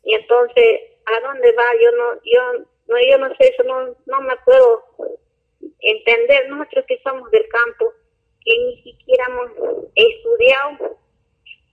Y 0.03 0.15
entonces, 0.15 0.81
¿a 1.05 1.19
dónde 1.19 1.51
va? 1.51 1.65
Yo 1.81 1.91
no, 1.91 2.19
yo 2.23 2.65
no, 2.89 2.95
yo 3.09 3.17
no 3.19 3.35
sé, 3.35 3.47
eso 3.47 3.63
no, 3.63 3.95
no 4.05 4.21
me 4.21 4.35
puedo 4.45 4.83
entender 5.79 6.49
nosotros 6.49 6.85
que 6.87 6.99
somos 7.03 7.29
del 7.31 7.47
campo, 7.47 7.93
que 8.43 8.57
ni 8.57 8.81
siquiera 8.83 9.25
hemos 9.27 9.51
estudiado 9.95 10.97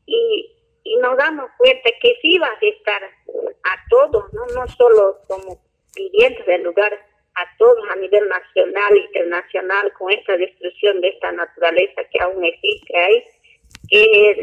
y, 0.07 0.53
y 0.85 0.97
nos 0.99 1.17
damos 1.17 1.51
cuenta 1.59 1.91
que 2.01 2.17
sí 2.23 2.39
va 2.39 2.49
a 2.49 2.53
afectar 2.53 3.03
a 3.03 3.89
todos, 3.91 4.33
no, 4.33 4.47
no 4.55 4.69
solo 4.69 5.19
como 5.27 5.61
vivientes 5.97 6.45
del 6.47 6.63
lugar, 6.63 6.93
a 7.37 7.57
todos 7.59 7.85
a 7.91 7.97
nivel 7.97 8.29
nacional 8.29 8.97
internacional 8.97 9.93
con 9.93 10.11
esta 10.11 10.37
destrucción 10.37 11.01
de 11.01 11.09
esta 11.09 11.33
naturaleza 11.33 12.03
que 12.11 12.23
aún 12.23 12.43
existe 12.45 12.97
ahí, 12.97 13.25
que 13.89 14.31
es, 14.31 14.39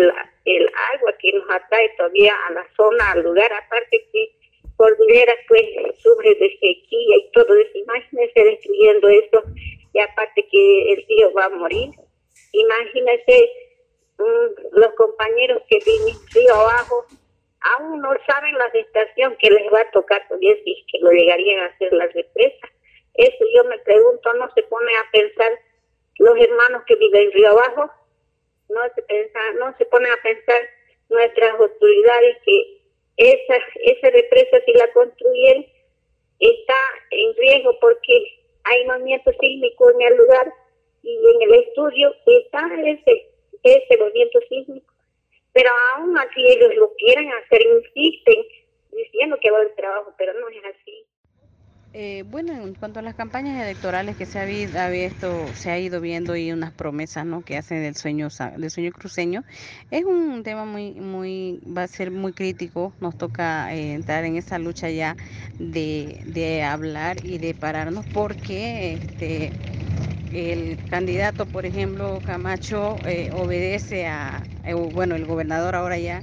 el, 0.00 0.12
el, 0.46 0.70
agua 0.94 1.12
que 1.18 1.32
nos 1.32 1.50
atrae 1.50 1.90
todavía 1.96 2.34
a 2.48 2.52
la 2.52 2.66
zona, 2.74 3.12
al 3.12 3.22
lugar, 3.22 3.52
aparte 3.52 4.08
que 4.12 4.37
Cordillera 4.78 5.34
pues 5.48 5.62
sufre 5.98 6.34
de 6.36 6.50
sequía 6.52 7.16
y 7.16 7.30
todo 7.32 7.54
eso, 7.54 7.78
imagínense 7.78 8.44
destruyendo 8.44 9.08
eso 9.08 9.42
y 9.92 9.98
aparte 10.00 10.46
que 10.50 10.92
el 10.92 11.04
río 11.08 11.32
va 11.34 11.46
a 11.46 11.50
morir, 11.50 11.90
imagínense 12.52 13.50
mm, 14.18 14.78
los 14.78 14.94
compañeros 14.94 15.62
que 15.68 15.78
viven 15.84 16.16
río 16.32 16.54
abajo 16.54 17.04
aún 17.60 18.00
no 18.00 18.10
saben 18.26 18.56
la 18.56 18.70
gestación 18.70 19.36
que 19.38 19.50
les 19.50 19.72
va 19.72 19.80
a 19.80 19.90
tocar 19.90 20.26
todavía 20.28 20.54
si 20.64 20.86
que 20.90 20.98
lo 21.00 21.10
llegarían 21.10 21.60
a 21.60 21.66
hacer 21.66 21.92
las 21.92 22.12
represas. 22.14 22.70
Eso 23.14 23.44
yo 23.54 23.64
me 23.64 23.78
pregunto, 23.80 24.32
¿no 24.34 24.48
se 24.54 24.62
pone 24.62 24.92
a 24.96 25.10
pensar 25.10 25.50
los 26.18 26.38
hermanos 26.38 26.82
que 26.86 26.94
viven 26.96 27.22
en 27.22 27.32
Río 27.32 27.50
Abajo? 27.50 27.90
No 28.68 28.80
se, 28.94 29.02
pensa, 29.02 29.38
no 29.58 29.76
se 29.76 29.84
pone 29.86 30.08
a 30.08 30.22
pensar 30.22 30.60
nuestras 31.08 31.58
autoridades 31.58 32.36
que 32.44 32.77
esa, 33.18 33.56
esa 33.84 34.10
represa 34.10 34.60
si 34.64 34.72
la 34.72 34.90
construyen 34.92 35.66
está 36.40 36.74
en 37.10 37.36
riesgo 37.36 37.78
porque 37.80 38.40
hay 38.64 38.86
movimiento 38.86 39.32
sísmico 39.40 39.90
en 39.90 40.02
el 40.02 40.16
lugar 40.16 40.52
y 41.02 41.14
en 41.14 41.42
el 41.42 41.54
estudio 41.62 42.14
está 42.26 42.70
ese, 42.84 43.26
ese 43.62 43.96
movimiento 43.98 44.40
sísmico 44.48 44.92
pero 45.58 45.70
aún 45.96 46.16
así 46.16 46.46
ellos 46.46 46.72
lo 46.76 46.94
quieren 46.94 47.32
hacer, 47.32 47.60
insisten 47.62 48.46
diciendo 48.92 49.36
que 49.40 49.50
va 49.50 49.62
el 49.62 49.74
trabajo, 49.74 50.14
pero 50.16 50.32
no 50.34 50.48
es 50.48 50.64
así. 50.64 51.04
Eh, 51.94 52.24
bueno, 52.30 52.52
en 52.52 52.74
cuanto 52.74 53.00
a 53.00 53.02
las 53.02 53.14
campañas 53.14 53.60
electorales 53.60 54.16
que 54.16 54.26
se 54.26 54.38
ha, 54.38 54.44
visto, 54.44 55.48
se 55.54 55.70
ha 55.70 55.78
ido 55.78 56.00
viendo 56.00 56.36
y 56.36 56.52
unas 56.52 56.70
promesas 56.70 57.24
¿no? 57.24 57.42
que 57.42 57.56
hacen 57.56 57.82
del 57.82 57.96
sueño, 57.96 58.28
del 58.56 58.70
sueño 58.70 58.92
cruceño, 58.92 59.42
es 59.90 60.04
un 60.04 60.42
tema 60.42 60.66
muy, 60.66 60.92
muy, 60.92 61.60
va 61.66 61.84
a 61.84 61.88
ser 61.88 62.10
muy 62.10 62.32
crítico. 62.32 62.92
Nos 63.00 63.16
toca 63.16 63.74
eh, 63.74 63.94
entrar 63.94 64.24
en 64.24 64.36
esa 64.36 64.58
lucha 64.58 64.90
ya 64.90 65.16
de, 65.58 66.20
de 66.26 66.62
hablar 66.62 67.24
y 67.24 67.38
de 67.38 67.54
pararnos 67.54 68.04
porque 68.12 68.92
este, 68.92 69.50
el 70.32 70.78
candidato, 70.90 71.46
por 71.46 71.64
ejemplo, 71.64 72.20
Camacho, 72.24 72.96
eh, 73.06 73.30
obedece 73.32 74.06
a, 74.06 74.42
eh, 74.64 74.74
bueno, 74.74 75.16
el 75.16 75.24
gobernador 75.24 75.74
ahora 75.74 75.98
ya 75.98 76.22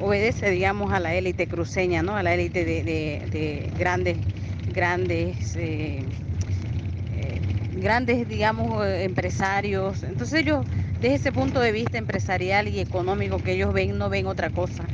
obedece, 0.00 0.50
digamos, 0.50 0.92
a 0.92 1.00
la 1.00 1.14
élite 1.14 1.46
cruceña, 1.46 2.02
¿no? 2.02 2.16
A 2.16 2.22
la 2.22 2.34
élite 2.34 2.64
de, 2.64 3.70
grandes, 3.78 4.18
grandes, 4.78 5.56
eh, 5.56 6.04
grandes, 7.80 8.28
digamos, 8.28 8.86
empresarios. 8.86 10.04
Entonces 10.04 10.40
ellos, 10.40 10.64
desde 11.00 11.16
ese 11.16 11.32
punto 11.32 11.58
de 11.58 11.72
vista 11.72 11.98
empresarial 11.98 12.68
y 12.68 12.78
económico 12.78 13.38
que 13.38 13.54
ellos 13.54 13.72
ven, 13.72 13.98
no 13.98 14.08
ven 14.08 14.28
otra 14.28 14.50
cosa. 14.50 14.84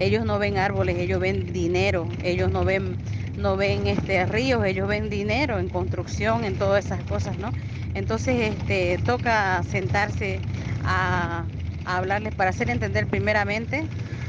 Ellos 0.00 0.24
no 0.24 0.38
ven 0.38 0.56
árboles, 0.56 0.96
ellos 0.96 1.20
ven 1.20 1.52
dinero, 1.52 2.08
ellos 2.22 2.50
no 2.50 2.64
ven 2.64 2.96
no 3.36 3.56
ven 3.56 3.86
este 3.86 4.24
ríos, 4.24 4.64
ellos 4.64 4.88
ven 4.88 5.10
dinero 5.10 5.58
en 5.58 5.68
construcción, 5.68 6.44
en 6.44 6.56
todas 6.56 6.86
esas 6.86 7.02
cosas, 7.02 7.36
¿no? 7.36 7.50
Entonces 7.92 8.52
este, 8.52 8.96
toca 9.04 9.62
sentarse 9.64 10.38
a, 10.84 11.44
hablarles 11.84 12.34
para 12.34 12.50
hacer 12.50 12.70
entender 12.70 13.06
primeramente 13.08 13.84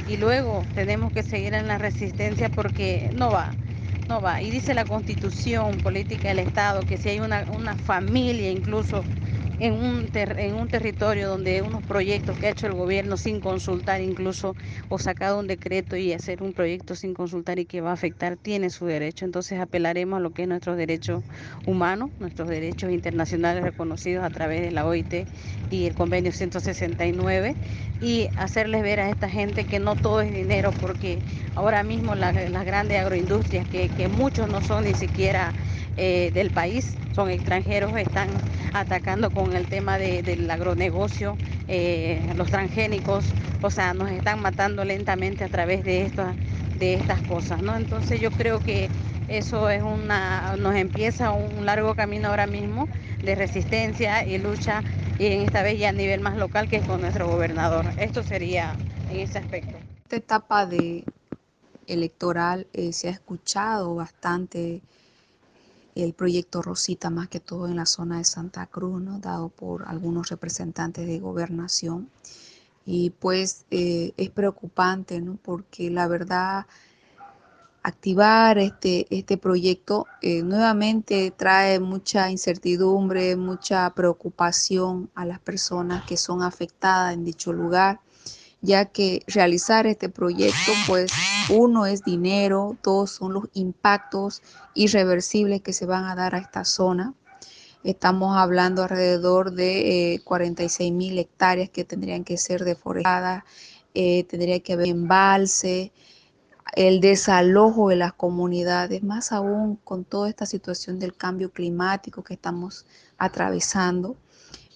y 0.10 0.18
luego 0.18 0.66
tenemos 0.76 1.14
que 1.14 1.24
seguir 1.24 1.54
en 1.54 1.68
la 1.68 1.78
resistencia 1.78 2.50
porque 2.50 3.12
no 3.16 3.32
va. 3.32 3.54
No 4.08 4.22
va. 4.22 4.42
Y 4.42 4.52
dice 4.52 4.74
la 4.74 4.86
constitución 4.86 5.82
política 5.82 6.30
del 6.30 6.40
Estado 6.40 6.86
que 6.86 6.98
si 6.98 7.10
hay 7.10 7.20
una, 7.20 7.46
una 7.50 7.78
familia 7.78 8.50
incluso 8.52 9.08
en 9.60 9.74
un, 9.74 10.10
en 10.14 10.56
un 10.56 10.70
territorio 10.70 11.28
donde 11.30 11.62
unos 11.62 11.84
proyectos 11.84 12.38
que 12.38 12.48
ha 12.48 12.50
hecho 12.50 12.68
el 12.68 12.74
gobierno 12.74 13.18
sin 13.18 13.40
consultar 13.40 14.02
incluso 14.02 14.56
o 14.88 15.00
sacado 15.00 15.40
un 15.40 15.48
decreto 15.48 15.96
y 15.98 16.14
hacer 16.14 16.42
un 16.44 16.54
proyecto 16.54 16.96
sin 16.96 17.14
consultar 17.14 17.60
y 17.60 17.66
que 17.66 17.82
va 17.82 17.92
a 17.92 17.94
afectar, 17.94 18.38
tiene 18.38 18.70
su 18.70 18.86
derecho. 18.86 19.26
Entonces 19.26 19.60
apelaremos 19.60 20.18
a 20.18 20.20
lo 20.22 20.32
que 20.32 20.44
es 20.44 20.48
nuestros 20.48 20.78
derechos 20.78 21.24
humanos, 21.64 22.12
nuestros 22.18 22.48
derechos 22.50 22.92
internacionales 22.92 23.64
reconocidos 23.64 24.24
a 24.24 24.30
través 24.30 24.62
de 24.62 24.72
la 24.72 24.86
OIT 24.86 25.28
y 25.70 25.86
el 25.86 25.94
convenio 25.94 26.32
169 26.32 27.58
y 28.00 28.30
hacerles 28.36 28.82
ver 28.84 29.00
a 29.00 29.10
esta 29.10 29.30
gente 29.30 29.66
que 29.66 29.80
no 29.80 29.96
todo 29.96 30.22
es 30.22 30.32
dinero 30.32 30.74
porque 30.74 31.24
ahora 31.54 31.84
mismo 31.84 32.16
las 32.16 32.34
grandes 32.34 33.00
agroindustrias 33.00 33.66
que, 33.68 33.92
que 33.92 34.08
muchos 34.08 34.48
no 34.50 34.62
son 34.62 34.84
ni 34.86 34.96
siquiera 34.96 35.56
eh, 35.98 36.32
del 36.34 36.52
país, 36.52 36.96
son 37.14 37.30
extranjeros, 37.30 37.96
están 37.96 38.28
atacando 38.74 39.32
con 39.32 39.56
el 39.56 39.68
tema 39.68 39.98
del 39.98 40.50
agronegocio, 40.50 41.38
eh, 41.68 42.22
los 42.36 42.50
transgénicos, 42.50 43.26
o 43.62 43.70
sea, 43.70 43.94
nos 43.94 44.10
están 44.12 44.42
matando 44.42 44.84
lentamente 44.84 45.44
a 45.44 45.50
través 45.50 45.84
de, 45.84 46.04
estas 46.04 46.36
de 46.78 46.96
estas 46.96 47.22
cosas, 47.22 47.62
¿no? 47.62 47.76
Entonces 47.78 48.20
yo 48.20 48.32
creo 48.32 48.60
que 48.60 48.90
eso 49.28 49.70
es 49.70 49.82
una, 49.82 50.56
nos 50.58 50.76
empieza 50.76 51.32
un 51.32 51.66
largo 51.66 51.96
camino 51.96 52.28
ahora 52.28 52.48
mismo 52.48 52.88
de 53.24 53.36
resistencia 53.36 54.26
y 54.26 54.38
lucha, 54.38 54.84
y 55.18 55.28
en 55.28 55.42
esta 55.42 55.64
vez 55.64 55.80
ya 55.80 55.90
a 55.90 55.94
nivel 55.94 56.20
más 56.20 56.38
local 56.38 56.68
que 56.68 56.78
es 56.78 56.84
con 56.84 57.02
nuestro 57.02 57.28
gobernador. 57.28 57.86
Esto 57.98 58.22
sería 58.22 58.76
en 59.10 59.20
ese 59.20 59.40
aspecto. 59.40 59.78
Esta 60.04 60.18
etapa 60.18 60.66
de 60.66 61.04
electoral 61.88 62.68
eh, 62.74 62.94
se 62.94 63.08
ha 63.08 63.12
escuchado 63.12 63.96
bastante 63.96 64.82
el 65.96 66.14
proyecto 66.14 66.62
Rosita, 66.62 67.10
más 67.10 67.30
que 67.30 67.40
todo 67.40 67.68
en 67.68 67.78
la 67.78 67.86
zona 67.86 68.18
de 68.18 68.26
Santa 68.26 68.68
Cruz, 68.68 69.02
¿no? 69.02 69.20
dado 69.20 69.50
por 69.50 69.88
algunos 69.88 70.30
representantes 70.30 71.08
de 71.08 71.20
gobernación. 71.20 72.10
Y 72.86 73.12
pues 73.12 73.66
eh, 73.72 74.14
es 74.18 74.30
preocupante, 74.30 75.20
¿no? 75.22 75.40
porque 75.42 75.90
la 75.90 76.08
verdad, 76.08 76.68
activar 77.82 78.58
este, 78.58 79.08
este 79.10 79.38
proyecto 79.38 80.06
eh, 80.22 80.44
nuevamente 80.44 81.32
trae 81.36 81.80
mucha 81.80 82.30
incertidumbre, 82.30 83.36
mucha 83.36 83.90
preocupación 83.92 85.10
a 85.16 85.26
las 85.26 85.40
personas 85.40 86.04
que 86.06 86.18
son 86.18 86.44
afectadas 86.44 87.14
en 87.14 87.24
dicho 87.24 87.54
lugar 87.54 88.00
ya 88.66 88.86
que 88.86 89.24
realizar 89.28 89.88
este 89.88 90.10
proyecto, 90.10 90.72
pues 90.88 91.12
uno 91.50 91.86
es 91.86 92.04
dinero, 92.04 92.76
dos 92.84 93.12
son 93.12 93.34
los 93.34 93.46
impactos 93.54 94.42
irreversibles 94.74 95.62
que 95.62 95.74
se 95.74 95.86
van 95.86 96.06
a 96.06 96.16
dar 96.16 96.36
a 96.36 96.40
esta 96.40 96.66
zona. 96.66 97.14
Estamos 97.84 98.36
hablando 98.36 98.82
alrededor 98.82 99.52
de 99.52 100.22
46 100.26 100.90
eh, 100.90 100.92
mil 100.92 101.20
hectáreas 101.20 101.70
que 101.70 101.84
tendrían 101.84 102.24
que 102.24 102.38
ser 102.38 102.66
deforestadas, 102.66 103.44
eh, 103.94 104.24
tendría 104.24 104.60
que 104.60 104.74
haber 104.74 104.88
embalse, 104.88 105.92
el 106.76 107.00
desalojo 107.00 107.90
de 107.90 107.96
las 107.96 108.14
comunidades, 108.14 109.04
más 109.04 109.32
aún 109.32 109.78
con 109.78 110.04
toda 110.04 110.30
esta 110.30 110.46
situación 110.46 111.00
del 111.00 111.16
cambio 111.16 111.52
climático 111.52 112.24
que 112.24 112.34
estamos 112.34 112.86
atravesando 113.18 114.18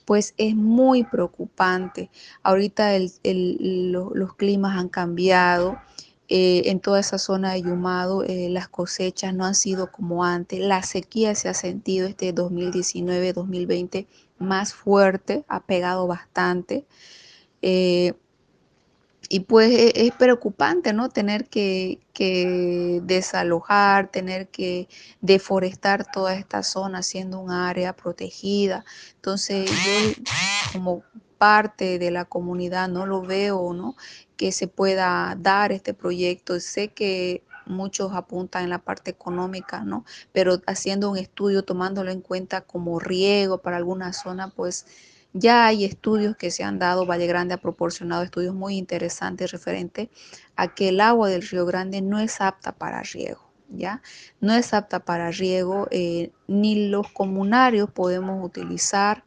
pues 0.10 0.34
es 0.38 0.56
muy 0.56 1.04
preocupante. 1.04 2.10
Ahorita 2.42 2.98
los 2.98 4.34
climas 4.34 4.76
han 4.76 4.90
cambiado. 4.90 5.78
Eh, 6.30 6.64
en 6.66 6.80
toda 6.80 7.00
esa 7.00 7.20
zona 7.20 7.54
de 7.54 7.62
Yumado 7.62 8.24
eh, 8.24 8.50
las 8.50 8.68
cosechas 8.68 9.36
no 9.36 9.46
han 9.46 9.54
sido 9.54 9.92
como 9.92 10.24
antes. 10.24 10.62
La 10.62 10.82
sequía 10.82 11.36
se 11.36 11.48
ha 11.48 11.54
sentido 11.54 12.08
este 12.08 12.34
2019-2020 12.34 14.08
más 14.40 14.74
fuerte, 14.74 15.46
ha 15.48 15.60
pegado 15.60 16.08
bastante. 16.08 16.88
Eh, 17.62 18.14
y 19.30 19.42
pues 19.42 19.70
e, 19.72 20.08
es, 20.08 20.12
preocupante, 20.16 20.92
¿no? 20.92 21.10
Tener 21.10 21.48
que, 21.48 22.00
desalojar, 23.04 24.10
tener 24.12 24.50
que 24.50 24.90
deforestar 25.22 26.12
toda 26.12 26.36
esta 26.36 26.64
zona 26.64 27.04
siendo 27.04 27.40
un 27.40 27.52
área 27.52 27.96
protegida. 27.96 28.84
Entonces 29.16 29.70
yo 29.70 30.24
como 30.74 31.04
parte 31.38 32.00
de 32.00 32.12
la 32.12 32.26
comunidad 32.26 32.90
no 32.90 33.06
lo 33.06 33.22
veo, 33.22 33.74
¿no? 33.74 33.96
Que 34.36 34.52
se 34.52 34.68
pueda 34.68 35.38
dar 35.40 35.72
este 35.72 35.94
proyecto. 35.94 36.60
Sé 36.60 36.90
que 36.90 37.44
muchos 37.68 38.12
apuntan 38.14 38.64
en 38.64 38.72
la 38.72 38.80
parte 38.80 39.12
económica, 39.12 39.84
¿no? 39.86 40.04
Pero 40.34 40.60
haciendo 40.66 41.12
un 41.12 41.18
estudio, 41.18 41.64
tomándolo 41.64 42.12
en 42.12 42.22
cuenta 42.22 42.62
como 42.62 43.00
riego 43.00 43.60
para 43.60 43.78
alguna 43.78 44.12
zona, 44.12 44.50
pues 44.50 44.86
ya 45.34 45.68
hay 45.68 45.86
estudios 45.86 46.36
que 46.36 46.52
se 46.52 46.64
han 46.64 46.80
dado, 46.80 47.06
Valle 47.06 47.28
Grande 47.28 47.54
ha 47.54 47.58
proporcionado 47.58 48.24
estudios 48.24 48.56
muy 48.56 48.78
interesantes 48.78 49.52
referente 49.52 50.10
a 50.56 50.74
que 50.74 50.90
el 50.90 51.02
agua 51.02 51.30
del 51.30 51.44
Río 51.44 51.66
Grande 51.66 52.02
no 52.02 52.20
es 52.20 52.42
apta 52.42 52.72
para 52.72 53.02
riego. 53.04 53.48
¿Ya? 53.72 54.02
No 54.42 54.54
es 54.54 54.74
apta 54.74 55.00
para 55.00 55.30
riego, 55.30 55.88
eh, 55.92 56.32
ni 56.48 56.90
los 56.90 57.12
comunarios 57.12 57.92
podemos 57.92 58.44
utilizar 58.44 59.24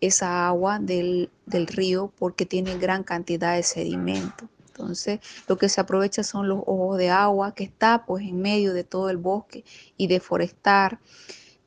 esa 0.00 0.46
agua 0.46 0.78
del, 0.78 1.30
del, 1.46 1.66
río 1.66 2.12
porque 2.16 2.46
tiene 2.46 2.78
gran 2.78 3.02
cantidad 3.02 3.56
de 3.56 3.64
sedimento. 3.64 4.48
Entonces, 4.68 5.18
lo 5.48 5.58
que 5.58 5.68
se 5.68 5.80
aprovecha 5.80 6.22
son 6.22 6.48
los 6.48 6.60
ojos 6.64 6.96
de 6.96 7.10
agua 7.10 7.56
que 7.56 7.64
está 7.64 8.04
pues 8.06 8.24
en 8.24 8.40
medio 8.40 8.72
de 8.72 8.84
todo 8.84 9.10
el 9.10 9.16
bosque 9.16 9.64
y 9.96 10.06
deforestar 10.06 11.00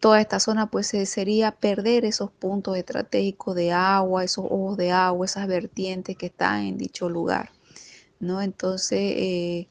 toda 0.06 0.22
esta 0.22 0.39
zona, 0.39 0.70
pues 0.70 0.86
sería 0.86 1.50
perder 1.50 2.06
esos 2.06 2.30
puntos 2.30 2.78
estratégicos 2.78 3.56
de 3.56 3.72
agua, 3.72 4.24
esos 4.24 4.46
ojos 4.46 4.78
de 4.78 4.91
agua, 4.91 5.26
esas 5.26 5.48
vertientes 5.48 6.15
que 6.15 6.28
están 6.28 6.62
en 6.63 6.78
dicho 6.78 7.10
lugar, 7.10 7.50
¿no? 8.20 8.39
Entonces, 8.44 9.00
eh, 9.00 9.68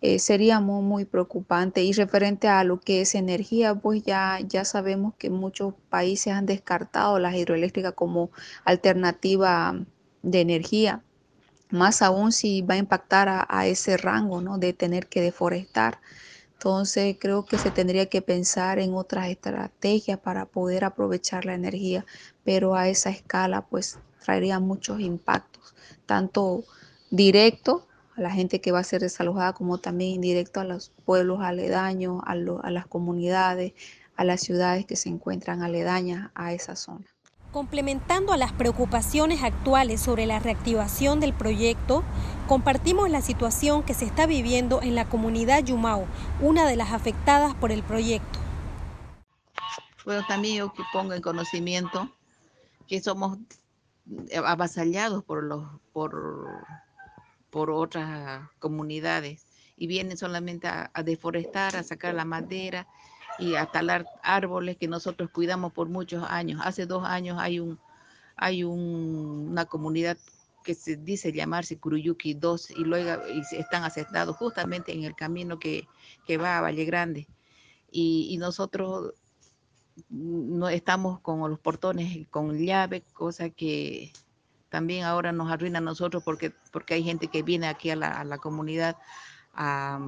eh, 0.00 0.18
sería 0.18 0.58
muy, 0.58 0.82
muy, 0.82 1.04
preocupante. 1.04 1.84
Y 1.84 1.92
referente 1.92 2.48
a 2.48 2.64
lo 2.64 2.80
que 2.80 3.02
es 3.02 3.14
energía, 3.14 3.76
pues 3.76 4.02
ya, 4.02 4.40
ya 4.42 4.64
sabemos 4.64 5.14
que 5.18 5.30
muchos 5.30 5.74
países 5.88 6.32
han 6.32 6.46
descartado 6.46 7.20
las 7.20 7.36
hidroeléctricas 7.36 7.92
como 7.92 8.32
alternativa 8.64 9.78
de 10.22 10.40
energía, 10.40 11.04
más 11.70 12.02
aún 12.02 12.32
si 12.32 12.62
va 12.62 12.74
a 12.74 12.78
impactar 12.78 13.28
a, 13.28 13.46
a 13.48 13.68
ese 13.68 13.96
rango, 13.96 14.40
¿no? 14.40 14.58
De 14.58 14.72
tener 14.72 15.06
que 15.06 15.20
deforestar. 15.20 16.00
Entonces 16.58 17.16
creo 17.20 17.44
que 17.44 17.58
se 17.58 17.70
tendría 17.70 18.06
que 18.06 18.22
pensar 18.22 18.78
en 18.78 18.94
otras 18.94 19.28
estrategias 19.28 20.18
para 20.18 20.46
poder 20.46 20.84
aprovechar 20.84 21.44
la 21.44 21.54
energía, 21.54 22.06
pero 22.44 22.74
a 22.74 22.88
esa 22.88 23.10
escala 23.10 23.66
pues 23.66 23.98
traería 24.24 24.58
muchos 24.58 25.00
impactos, 25.00 25.74
tanto 26.06 26.64
directo 27.10 27.86
a 28.16 28.22
la 28.22 28.30
gente 28.30 28.62
que 28.62 28.72
va 28.72 28.78
a 28.80 28.84
ser 28.84 29.02
desalojada 29.02 29.52
como 29.52 29.78
también 29.78 30.12
indirecto 30.12 30.58
a 30.60 30.64
los 30.64 30.92
pueblos 31.04 31.40
aledaños, 31.42 32.22
a, 32.24 32.32
a 32.32 32.70
las 32.70 32.86
comunidades, 32.86 33.74
a 34.16 34.24
las 34.24 34.40
ciudades 34.40 34.86
que 34.86 34.96
se 34.96 35.10
encuentran 35.10 35.62
aledañas 35.62 36.30
a 36.34 36.54
esa 36.54 36.74
zona. 36.74 37.15
Complementando 37.56 38.34
a 38.34 38.36
las 38.36 38.52
preocupaciones 38.52 39.42
actuales 39.42 40.02
sobre 40.02 40.26
la 40.26 40.38
reactivación 40.40 41.20
del 41.20 41.32
proyecto, 41.32 42.04
compartimos 42.48 43.08
la 43.08 43.22
situación 43.22 43.82
que 43.82 43.94
se 43.94 44.04
está 44.04 44.26
viviendo 44.26 44.82
en 44.82 44.94
la 44.94 45.06
comunidad 45.06 45.64
Yumao, 45.64 46.04
una 46.42 46.68
de 46.68 46.76
las 46.76 46.92
afectadas 46.92 47.54
por 47.54 47.72
el 47.72 47.82
proyecto. 47.82 48.38
Bueno, 50.04 50.22
también 50.28 50.56
yo 50.56 50.74
que 50.74 50.82
pongo 50.92 51.14
en 51.14 51.22
conocimiento 51.22 52.14
que 52.86 53.00
somos 53.00 53.38
avasallados 54.44 55.24
por, 55.24 55.42
los, 55.42 55.66
por, 55.94 56.46
por 57.48 57.70
otras 57.70 58.50
comunidades 58.58 59.46
y 59.78 59.86
vienen 59.86 60.18
solamente 60.18 60.68
a 60.68 61.02
deforestar, 61.02 61.74
a 61.74 61.82
sacar 61.82 62.12
la 62.12 62.26
madera 62.26 62.86
y 63.38 63.54
a 63.54 63.66
talar 63.66 64.06
árboles 64.22 64.76
que 64.76 64.88
nosotros 64.88 65.30
cuidamos 65.30 65.72
por 65.72 65.88
muchos 65.88 66.24
años. 66.28 66.60
Hace 66.64 66.86
dos 66.86 67.04
años 67.04 67.38
hay, 67.40 67.60
un, 67.60 67.78
hay 68.36 68.64
una 68.64 69.66
comunidad 69.66 70.16
que 70.62 70.74
se 70.74 70.96
dice 70.96 71.32
llamarse 71.32 71.78
Kuruyuki 71.78 72.34
2 72.34 72.70
y 72.70 72.84
luego 72.84 73.22
están 73.52 73.84
aceptados 73.84 74.36
justamente 74.36 74.92
en 74.92 75.04
el 75.04 75.14
camino 75.14 75.58
que, 75.58 75.86
va 76.38 76.58
a 76.58 76.60
Valle 76.60 76.84
Grande. 76.84 77.28
Y, 77.90 78.36
nosotros 78.38 79.14
no 80.10 80.68
estamos 80.68 81.20
con 81.20 81.48
los 81.48 81.60
portones 81.60 82.26
con 82.28 82.58
llave, 82.58 83.02
cosa 83.14 83.48
que 83.48 84.12
también 84.68 85.04
ahora 85.04 85.32
nos 85.32 85.50
arruina 85.50 85.78
a 85.78 85.82
nosotros 85.82 86.22
porque, 86.22 86.52
porque 86.72 86.94
hay 86.94 87.02
gente 87.02 87.28
que 87.28 87.42
viene 87.42 87.68
aquí 87.68 87.90
a 87.90 87.96
la, 87.96 88.20
a 88.20 88.24
la 88.24 88.38
comunidad 88.38 88.96
a, 89.54 89.98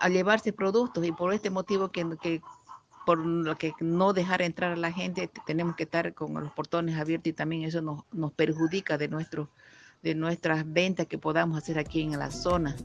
a 0.00 0.08
llevarse 0.08 0.52
productos 0.52 1.04
y 1.06 1.12
por 1.12 1.32
este 1.32 1.50
motivo 1.50 1.90
que, 1.90 2.06
que 2.20 2.40
por 3.04 3.18
lo 3.18 3.56
que 3.56 3.72
no 3.80 4.12
dejar 4.12 4.42
entrar 4.42 4.72
a 4.72 4.76
la 4.76 4.92
gente, 4.92 5.30
tenemos 5.46 5.76
que 5.76 5.84
estar 5.84 6.14
con 6.14 6.34
los 6.34 6.52
portones 6.52 6.98
abiertos 6.98 7.28
y 7.28 7.32
también 7.32 7.62
eso 7.62 7.82
nos, 7.82 8.02
nos 8.12 8.32
perjudica 8.32 8.98
de, 8.98 9.08
nuestro, 9.08 9.48
de 10.02 10.14
nuestras 10.14 10.70
ventas 10.70 11.06
que 11.06 11.18
podamos 11.18 11.58
hacer 11.58 11.78
aquí 11.78 12.02
en 12.02 12.18
la 12.18 12.30
zona. 12.30 12.76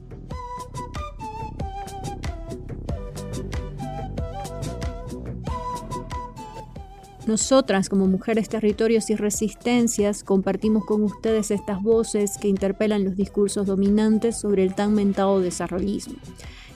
Nosotras 7.28 7.90
como 7.90 8.06
mujeres 8.06 8.48
territorios 8.48 9.10
y 9.10 9.14
resistencias 9.14 10.24
compartimos 10.24 10.86
con 10.86 11.02
ustedes 11.04 11.50
estas 11.50 11.82
voces 11.82 12.38
que 12.40 12.48
interpelan 12.48 13.04
los 13.04 13.16
discursos 13.16 13.66
dominantes 13.66 14.40
sobre 14.40 14.62
el 14.62 14.74
tan 14.74 14.94
mentado 14.94 15.38
desarrollismo. 15.38 16.14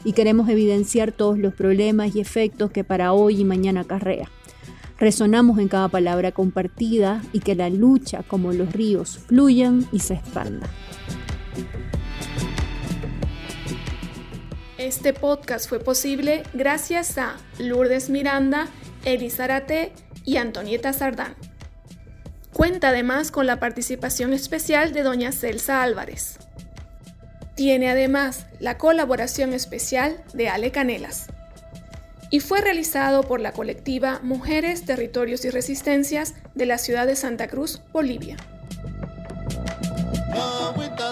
Y 0.05 0.13
queremos 0.13 0.49
evidenciar 0.49 1.13
todos 1.13 1.39
los 1.39 1.55
problemas 1.55 2.15
y 2.15 2.21
efectos 2.21 2.71
que 2.71 2.85
para 2.85 3.13
hoy 3.13 3.41
y 3.41 3.45
mañana 3.45 3.83
acarrea. 3.83 4.31
Resonamos 4.99 5.59
en 5.59 5.69
cada 5.69 5.89
palabra 5.89 6.33
compartida 6.33 7.23
y 7.33 7.41
que 7.41 7.55
la 7.55 7.69
lucha, 7.71 8.23
como 8.23 8.53
los 8.53 8.73
ríos, 8.73 9.19
fluyan 9.27 9.87
y 9.93 9.99
se 9.99 10.15
expandan. 10.15 10.71
Este 14.79 15.13
podcast 15.13 15.69
fue 15.69 15.79
posible 15.79 16.43
gracias 16.55 17.17
a 17.17 17.37
Lourdes 17.59 18.11
Miranda, 18.11 18.69
Elizarate 19.05 19.93
y 20.25 20.37
Antonieta 20.39 20.93
Sardán. 20.93 21.35
Cuenta 22.53 22.89
además 22.89 23.31
con 23.31 23.47
la 23.47 23.59
participación 23.59 24.33
especial 24.33 24.93
de 24.93 25.03
doña 25.03 25.33
Celsa 25.33 25.83
Álvarez. 25.83 26.42
Tiene 27.55 27.91
además 27.91 28.47
la 28.61 28.79
colaboración 28.79 29.53
especial 29.53 30.23
de 30.33 30.49
Ale 30.49 30.71
Canelas. 30.71 31.27
Y 32.31 32.41
fue 32.41 32.63
realizado 32.63 33.23
por 33.25 33.41
la 33.41 33.53
colectiva 33.53 34.21
Mujeres, 34.23 34.87
Territorios 34.87 35.45
y 35.45 35.51
Resistencias 35.51 36.35
de 36.55 36.65
la 36.65 36.79
ciudad 36.79 37.07
de 37.07 37.17
Santa 37.17 37.49
Cruz, 37.49 37.83
Bolivia. 37.93 38.37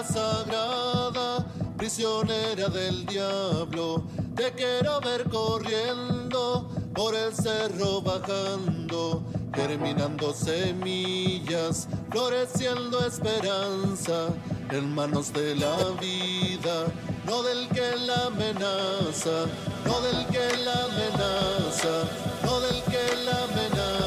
sagrada, 0.03 1.45
prisionera 1.77 2.67
del 2.69 3.05
diablo, 3.05 4.07
te 4.35 4.51
quiero 4.53 4.99
ver 5.01 5.25
corriendo 5.25 6.71
por 6.95 7.13
el 7.15 7.31
cerro 7.33 8.01
bajando, 8.01 9.23
germinando 9.53 10.33
semillas, 10.33 11.87
floreciendo 12.09 13.05
esperanza 13.05 14.29
en 14.71 14.93
manos 14.93 15.33
de 15.33 15.55
la 15.55 15.75
vida, 15.99 16.85
no 17.25 17.43
del 17.43 17.67
que 17.69 17.95
la 18.05 18.27
amenaza, 18.27 19.45
no 19.85 20.01
del 20.01 20.25
que 20.27 20.57
la 20.63 20.85
amenaza, 20.85 22.07
no 22.43 22.59
del 22.61 22.81
que 22.83 23.25
la 23.25 23.43
amenaza. 23.43 24.01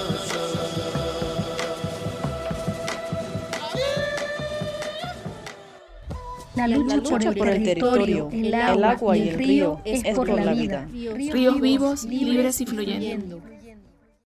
La 6.55 6.68
lucha, 6.68 7.32
por, 7.32 7.49
el 7.49 7.64
territorio, 7.64 8.28
el 8.32 8.55
agua, 8.55 9.16
y 9.16 9.28
el 9.28 9.34
río 9.34 9.80
es, 9.84 10.14
por, 10.14 10.28
la 10.28 10.55
vida. 10.55 10.86
Ríos 10.86 11.61
vivos, 11.61 12.05
libres 12.05 12.61
y 12.61 12.66
fluyendo. 12.66 13.53